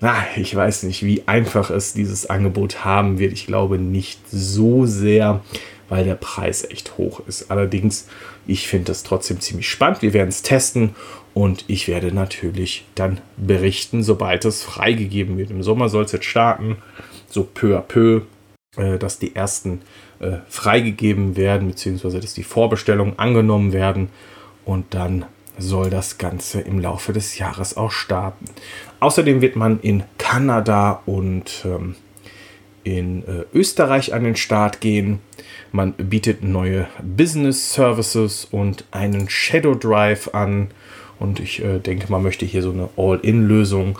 na, 0.00 0.16
ich 0.36 0.54
weiß 0.54 0.82
nicht, 0.82 1.04
wie 1.04 1.22
einfach 1.26 1.70
es 1.70 1.94
dieses 1.94 2.28
Angebot 2.28 2.84
haben 2.84 3.18
wird. 3.18 3.32
Ich 3.32 3.46
glaube 3.46 3.78
nicht 3.78 4.20
so 4.28 4.84
sehr, 4.84 5.40
weil 5.88 6.04
der 6.04 6.16
Preis 6.16 6.64
echt 6.68 6.98
hoch 6.98 7.20
ist. 7.28 7.50
Allerdings, 7.50 8.08
ich 8.46 8.66
finde 8.66 8.86
das 8.86 9.04
trotzdem 9.04 9.40
ziemlich 9.40 9.68
spannend. 9.68 10.02
Wir 10.02 10.12
werden 10.12 10.30
es 10.30 10.42
testen 10.42 10.96
und 11.34 11.64
ich 11.68 11.86
werde 11.86 12.12
natürlich 12.12 12.84
dann 12.94 13.20
berichten, 13.36 14.02
sobald 14.02 14.44
es 14.44 14.62
freigegeben 14.62 15.38
wird. 15.38 15.50
Im 15.50 15.62
Sommer 15.62 15.88
soll 15.88 16.04
es 16.04 16.12
jetzt 16.12 16.24
starten, 16.24 16.78
so 17.28 17.44
peu 17.44 17.78
à 17.78 17.80
peu, 17.80 18.22
äh, 18.76 18.98
dass 18.98 19.18
die 19.18 19.36
ersten 19.36 19.82
äh, 20.18 20.38
freigegeben 20.48 21.36
werden, 21.36 21.68
beziehungsweise 21.68 22.18
dass 22.20 22.34
die 22.34 22.42
Vorbestellungen 22.42 23.18
angenommen 23.18 23.72
werden 23.72 24.08
und 24.64 24.94
dann 24.94 25.26
soll 25.58 25.90
das 25.90 26.18
Ganze 26.18 26.60
im 26.60 26.80
Laufe 26.80 27.12
des 27.12 27.38
Jahres 27.38 27.76
auch 27.76 27.90
starten. 27.90 28.46
Außerdem 29.00 29.40
wird 29.40 29.56
man 29.56 29.80
in 29.80 30.04
Kanada 30.18 31.02
und 31.06 31.64
ähm, 31.64 31.96
in 32.84 33.22
äh, 33.26 33.44
Österreich 33.54 34.12
an 34.14 34.24
den 34.24 34.36
Start 34.36 34.80
gehen. 34.80 35.20
Man 35.70 35.92
bietet 35.92 36.42
neue 36.42 36.88
Business 37.02 37.72
Services 37.72 38.46
und 38.50 38.84
einen 38.90 39.28
Shadow 39.28 39.74
Drive 39.74 40.34
an. 40.34 40.70
Und 41.18 41.38
ich 41.38 41.62
äh, 41.62 41.78
denke, 41.78 42.10
man 42.10 42.22
möchte 42.22 42.44
hier 42.44 42.62
so 42.62 42.72
eine 42.72 42.88
All-in-Lösung 42.96 43.98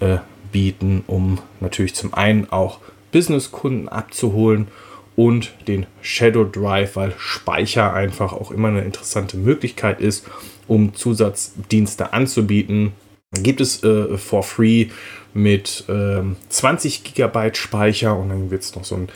äh, 0.00 0.18
bieten, 0.52 1.02
um 1.06 1.38
natürlich 1.60 1.94
zum 1.94 2.14
einen 2.14 2.50
auch 2.50 2.78
Business-Kunden 3.10 3.88
abzuholen 3.88 4.68
und 5.16 5.52
den 5.68 5.86
Shadow 6.00 6.44
Drive, 6.44 6.96
weil 6.96 7.12
Speicher 7.18 7.92
einfach 7.92 8.32
auch 8.32 8.50
immer 8.50 8.68
eine 8.68 8.82
interessante 8.82 9.36
Möglichkeit 9.36 10.00
ist, 10.00 10.26
um 10.66 10.94
Zusatzdienste 10.94 12.12
anzubieten. 12.12 12.92
Gibt 13.32 13.60
es 13.60 13.82
äh, 13.82 14.16
for 14.16 14.42
free 14.42 14.88
mit 15.34 15.84
äh, 15.88 16.22
20 16.48 17.14
GB 17.14 17.54
Speicher 17.54 18.16
und 18.16 18.30
dann 18.30 18.50
wird 18.50 18.62
es 18.62 18.74
noch 18.74 18.84
so 18.84 18.96
ein, 18.96 19.08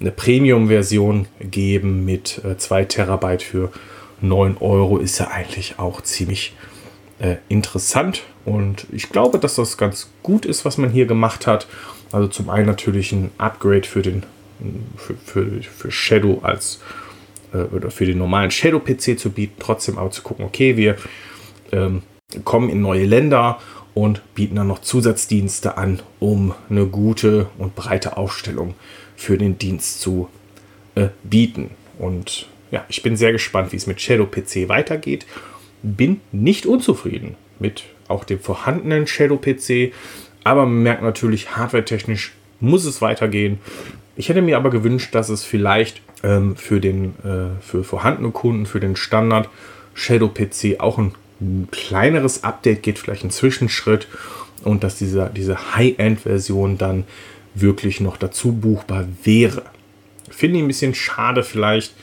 eine 0.00 0.12
Premium-Version 0.12 1.26
geben 1.40 2.04
mit 2.04 2.40
äh, 2.44 2.56
2 2.56 2.84
Terabyte 2.84 3.42
für 3.42 3.72
9 4.20 4.56
Euro. 4.58 4.98
Ist 4.98 5.18
ja 5.18 5.28
eigentlich 5.28 5.78
auch 5.78 6.00
ziemlich 6.00 6.54
äh, 7.18 7.36
interessant 7.48 8.22
und 8.44 8.86
ich 8.92 9.10
glaube, 9.10 9.38
dass 9.38 9.56
das 9.56 9.76
ganz 9.76 10.08
gut 10.22 10.46
ist, 10.46 10.64
was 10.64 10.78
man 10.78 10.90
hier 10.90 11.06
gemacht 11.06 11.46
hat. 11.46 11.66
Also 12.12 12.28
zum 12.28 12.50
einen 12.50 12.66
natürlich 12.66 13.10
ein 13.12 13.30
Upgrade 13.38 13.86
für 13.86 14.02
den 14.02 14.22
für, 14.96 15.14
für, 15.14 15.62
für 15.62 15.90
Shadow 15.90 16.40
als 16.42 16.80
äh, 17.52 17.58
oder 17.58 17.90
für 17.90 18.06
den 18.06 18.18
normalen 18.18 18.50
Shadow-PC 18.50 19.18
zu 19.18 19.30
bieten, 19.30 19.56
trotzdem 19.58 19.98
aber 19.98 20.10
zu 20.10 20.22
gucken, 20.22 20.44
okay, 20.44 20.76
wir 20.76 20.96
ähm, 21.72 22.02
kommen 22.44 22.68
in 22.68 22.80
neue 22.80 23.04
Länder 23.04 23.60
und 23.94 24.22
bieten 24.34 24.56
dann 24.56 24.66
noch 24.66 24.80
Zusatzdienste 24.80 25.78
an, 25.78 26.00
um 26.20 26.54
eine 26.68 26.86
gute 26.86 27.48
und 27.58 27.74
breite 27.74 28.16
Aufstellung 28.16 28.74
für 29.16 29.38
den 29.38 29.58
Dienst 29.58 30.00
zu 30.00 30.28
äh, 30.94 31.08
bieten. 31.22 31.70
Und 31.98 32.46
ja, 32.70 32.84
ich 32.88 33.02
bin 33.02 33.16
sehr 33.16 33.32
gespannt, 33.32 33.72
wie 33.72 33.76
es 33.76 33.86
mit 33.86 34.00
Shadow 34.00 34.26
PC 34.26 34.68
weitergeht. 34.68 35.26
Bin 35.82 36.20
nicht 36.32 36.66
unzufrieden 36.66 37.36
mit 37.58 37.84
auch 38.08 38.24
dem 38.24 38.38
vorhandenen 38.38 39.06
Shadow 39.06 39.38
PC, 39.38 39.92
aber 40.44 40.66
man 40.66 40.82
merkt 40.82 41.02
natürlich, 41.02 41.56
hardware-technisch 41.56 42.34
muss 42.60 42.84
es 42.84 43.00
weitergehen. 43.00 43.58
Ich 44.16 44.30
hätte 44.30 44.40
mir 44.40 44.56
aber 44.56 44.70
gewünscht, 44.70 45.14
dass 45.14 45.28
es 45.28 45.44
vielleicht 45.44 46.00
ähm, 46.22 46.56
für 46.56 46.80
den 46.80 47.14
äh, 47.22 47.60
für 47.60 47.84
vorhandene 47.84 48.30
Kunden, 48.30 48.64
für 48.64 48.80
den 48.80 48.96
Standard 48.96 49.48
Shadow 49.94 50.28
PC 50.28 50.80
auch 50.80 50.98
ein, 50.98 51.14
ein 51.40 51.68
kleineres 51.70 52.42
Update 52.42 52.82
geht, 52.82 52.98
vielleicht 52.98 53.24
ein 53.24 53.30
Zwischenschritt 53.30 54.08
und 54.64 54.84
dass 54.84 54.96
dieser, 54.96 55.28
diese 55.28 55.74
High-End-Version 55.74 56.78
dann 56.78 57.04
wirklich 57.54 58.00
noch 58.00 58.16
dazu 58.16 58.52
buchbar 58.52 59.06
wäre. 59.22 59.62
Finde 60.30 60.58
ich 60.58 60.64
ein 60.64 60.68
bisschen 60.68 60.94
schade, 60.94 61.42
vielleicht 61.42 61.94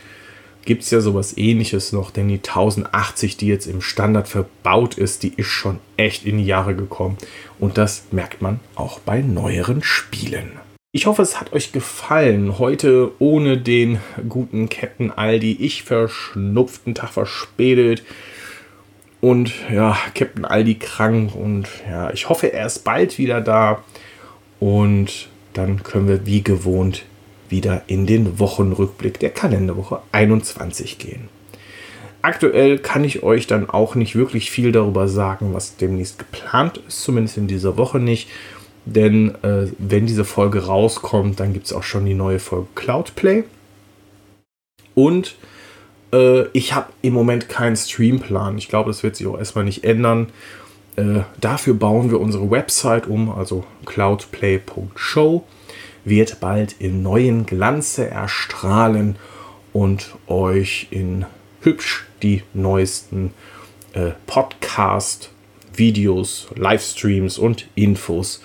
gibt 0.65 0.83
es 0.83 0.91
ja 0.91 1.01
sowas 1.01 1.37
ähnliches 1.37 1.91
noch, 1.91 2.09
denn 2.11 2.29
die 2.29 2.37
1080, 2.37 3.37
die 3.37 3.47
jetzt 3.47 3.65
im 3.67 3.81
Standard 3.81 4.27
verbaut 4.27 4.97
ist, 4.97 5.23
die 5.23 5.33
ist 5.35 5.47
schon 5.47 5.79
echt 5.97 6.25
in 6.25 6.37
die 6.37 6.45
Jahre 6.45 6.75
gekommen 6.75 7.17
und 7.59 7.77
das 7.77 8.05
merkt 8.11 8.41
man 8.41 8.59
auch 8.75 8.99
bei 8.99 9.21
neueren 9.21 9.83
Spielen. 9.83 10.51
Ich 10.95 11.07
hoffe, 11.07 11.23
es 11.23 11.39
hat 11.39 11.53
euch 11.53 11.71
gefallen. 11.71 12.59
Heute 12.59 13.13
ohne 13.17 13.57
den 13.57 13.99
guten 14.29 14.69
Captain 14.69 15.09
Aldi. 15.09 15.53
Ich 15.53 15.81
verschnupften 15.81 16.93
Tag 16.93 17.09
verspätet. 17.09 18.03
Und 19.19 19.51
ja, 19.73 19.97
Captain 20.13 20.45
Aldi 20.45 20.75
krank. 20.75 21.33
Und 21.33 21.67
ja, 21.89 22.11
ich 22.11 22.29
hoffe, 22.29 22.53
er 22.53 22.67
ist 22.67 22.83
bald 22.83 23.17
wieder 23.17 23.41
da. 23.41 23.83
Und 24.59 25.29
dann 25.53 25.81
können 25.81 26.07
wir 26.07 26.27
wie 26.27 26.43
gewohnt 26.43 27.05
wieder 27.49 27.81
in 27.87 28.05
den 28.05 28.37
Wochenrückblick 28.37 29.19
der 29.19 29.31
Kalenderwoche 29.31 29.99
21 30.11 30.99
gehen. 30.99 31.27
Aktuell 32.21 32.77
kann 32.77 33.03
ich 33.03 33.23
euch 33.23 33.47
dann 33.47 33.67
auch 33.67 33.95
nicht 33.95 34.15
wirklich 34.15 34.51
viel 34.51 34.71
darüber 34.71 35.07
sagen, 35.07 35.55
was 35.55 35.75
demnächst 35.75 36.19
geplant 36.19 36.79
ist, 36.87 37.01
zumindest 37.01 37.37
in 37.37 37.47
dieser 37.47 37.77
Woche 37.77 37.99
nicht. 37.99 38.29
Denn 38.85 39.35
äh, 39.43 39.67
wenn 39.77 40.05
diese 40.05 40.25
Folge 40.25 40.65
rauskommt, 40.65 41.39
dann 41.39 41.53
gibt 41.53 41.67
es 41.67 41.73
auch 41.73 41.83
schon 41.83 42.05
die 42.05 42.13
neue 42.13 42.39
Folge 42.39 42.67
Cloudplay. 42.75 43.43
Und 44.95 45.35
äh, 46.11 46.47
ich 46.49 46.73
habe 46.73 46.91
im 47.01 47.13
Moment 47.13 47.49
keinen 47.49 47.75
Streamplan. 47.75 48.57
Ich 48.57 48.67
glaube, 48.67 48.89
das 48.89 49.03
wird 49.03 49.15
sich 49.15 49.27
auch 49.27 49.37
erstmal 49.37 49.65
nicht 49.65 49.83
ändern. 49.83 50.27
Äh, 50.95 51.21
dafür 51.39 51.73
bauen 51.73 52.11
wir 52.11 52.19
unsere 52.19 52.51
Website 52.51 53.07
um, 53.07 53.31
also 53.31 53.63
cloudplay.show 53.85 55.43
wird 56.05 56.39
bald 56.39 56.75
in 56.79 57.01
neuen 57.01 57.45
Glanze 57.45 58.09
erstrahlen 58.09 59.15
und 59.71 60.15
euch 60.27 60.87
in 60.91 61.25
hübsch 61.61 62.05
die 62.21 62.43
neuesten 62.53 63.33
äh, 63.93 64.11
Podcast, 64.27 65.31
Videos, 65.73 66.47
Livestreams 66.55 67.37
und 67.37 67.67
Infos. 67.75 68.41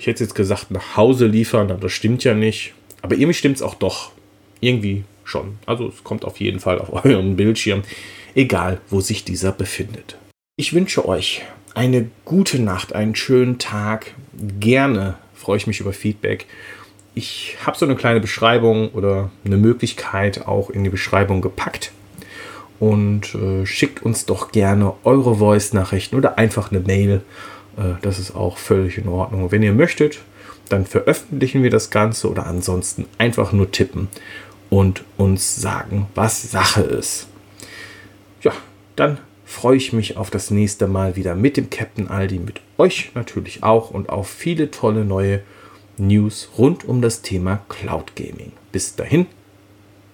Ich 0.00 0.06
hätte 0.06 0.24
jetzt 0.24 0.34
gesagt, 0.34 0.70
nach 0.70 0.96
Hause 0.96 1.26
liefern, 1.26 1.70
aber 1.70 1.82
das 1.82 1.92
stimmt 1.92 2.24
ja 2.24 2.32
nicht. 2.32 2.72
Aber 3.02 3.16
irgendwie 3.16 3.34
stimmt 3.34 3.56
es 3.56 3.62
auch 3.62 3.74
doch. 3.74 4.12
Irgendwie 4.60 5.04
schon. 5.24 5.58
Also 5.66 5.88
es 5.88 6.02
kommt 6.04 6.24
auf 6.24 6.40
jeden 6.40 6.58
Fall 6.58 6.78
auf 6.78 7.04
euren 7.04 7.36
Bildschirm, 7.36 7.82
egal 8.34 8.80
wo 8.88 9.02
sich 9.02 9.24
dieser 9.24 9.52
befindet. 9.52 10.16
Ich 10.56 10.72
wünsche 10.72 11.06
euch 11.06 11.42
eine 11.74 12.08
gute 12.24 12.62
Nacht, 12.62 12.94
einen 12.94 13.14
schönen 13.14 13.58
Tag. 13.58 14.14
Gerne 14.58 15.18
freue 15.34 15.58
ich 15.58 15.66
mich 15.66 15.80
über 15.80 15.92
Feedback. 15.92 16.46
Ich 17.14 17.58
habe 17.66 17.76
so 17.76 17.84
eine 17.84 17.94
kleine 17.94 18.20
Beschreibung 18.20 18.88
oder 18.92 19.30
eine 19.44 19.58
Möglichkeit 19.58 20.46
auch 20.46 20.70
in 20.70 20.82
die 20.82 20.90
Beschreibung 20.90 21.42
gepackt. 21.42 21.92
Und 22.78 23.34
äh, 23.34 23.66
schickt 23.66 24.02
uns 24.02 24.24
doch 24.24 24.50
gerne 24.50 24.94
eure 25.04 25.36
Voice-Nachrichten 25.36 26.16
oder 26.16 26.38
einfach 26.38 26.70
eine 26.70 26.80
Mail. 26.80 27.20
Äh, 27.76 27.94
das 28.02 28.18
ist 28.18 28.34
auch 28.34 28.58
völlig 28.58 28.98
in 28.98 29.08
Ordnung. 29.08 29.50
Wenn 29.50 29.62
ihr 29.62 29.72
möchtet, 29.72 30.20
dann 30.68 30.86
veröffentlichen 30.86 31.62
wir 31.62 31.70
das 31.70 31.90
Ganze 31.90 32.30
oder 32.30 32.46
ansonsten 32.46 33.06
einfach 33.18 33.52
nur 33.52 33.70
tippen 33.70 34.08
und 34.68 35.04
uns 35.16 35.56
sagen, 35.56 36.06
was 36.14 36.50
Sache 36.50 36.82
ist. 36.82 37.26
Ja, 38.42 38.52
dann 38.96 39.18
freue 39.44 39.76
ich 39.76 39.92
mich 39.92 40.16
auf 40.16 40.30
das 40.30 40.50
nächste 40.50 40.86
Mal 40.86 41.16
wieder 41.16 41.34
mit 41.34 41.56
dem 41.56 41.70
Captain 41.70 42.08
Aldi, 42.08 42.38
mit 42.38 42.60
euch 42.78 43.10
natürlich 43.14 43.62
auch 43.64 43.90
und 43.90 44.08
auf 44.08 44.28
viele 44.28 44.70
tolle 44.70 45.04
neue 45.04 45.42
News 45.98 46.50
rund 46.56 46.84
um 46.84 47.02
das 47.02 47.20
Thema 47.22 47.60
Cloud 47.68 48.14
Gaming. 48.14 48.52
Bis 48.72 48.94
dahin, 48.94 49.26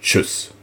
tschüss. 0.01 0.56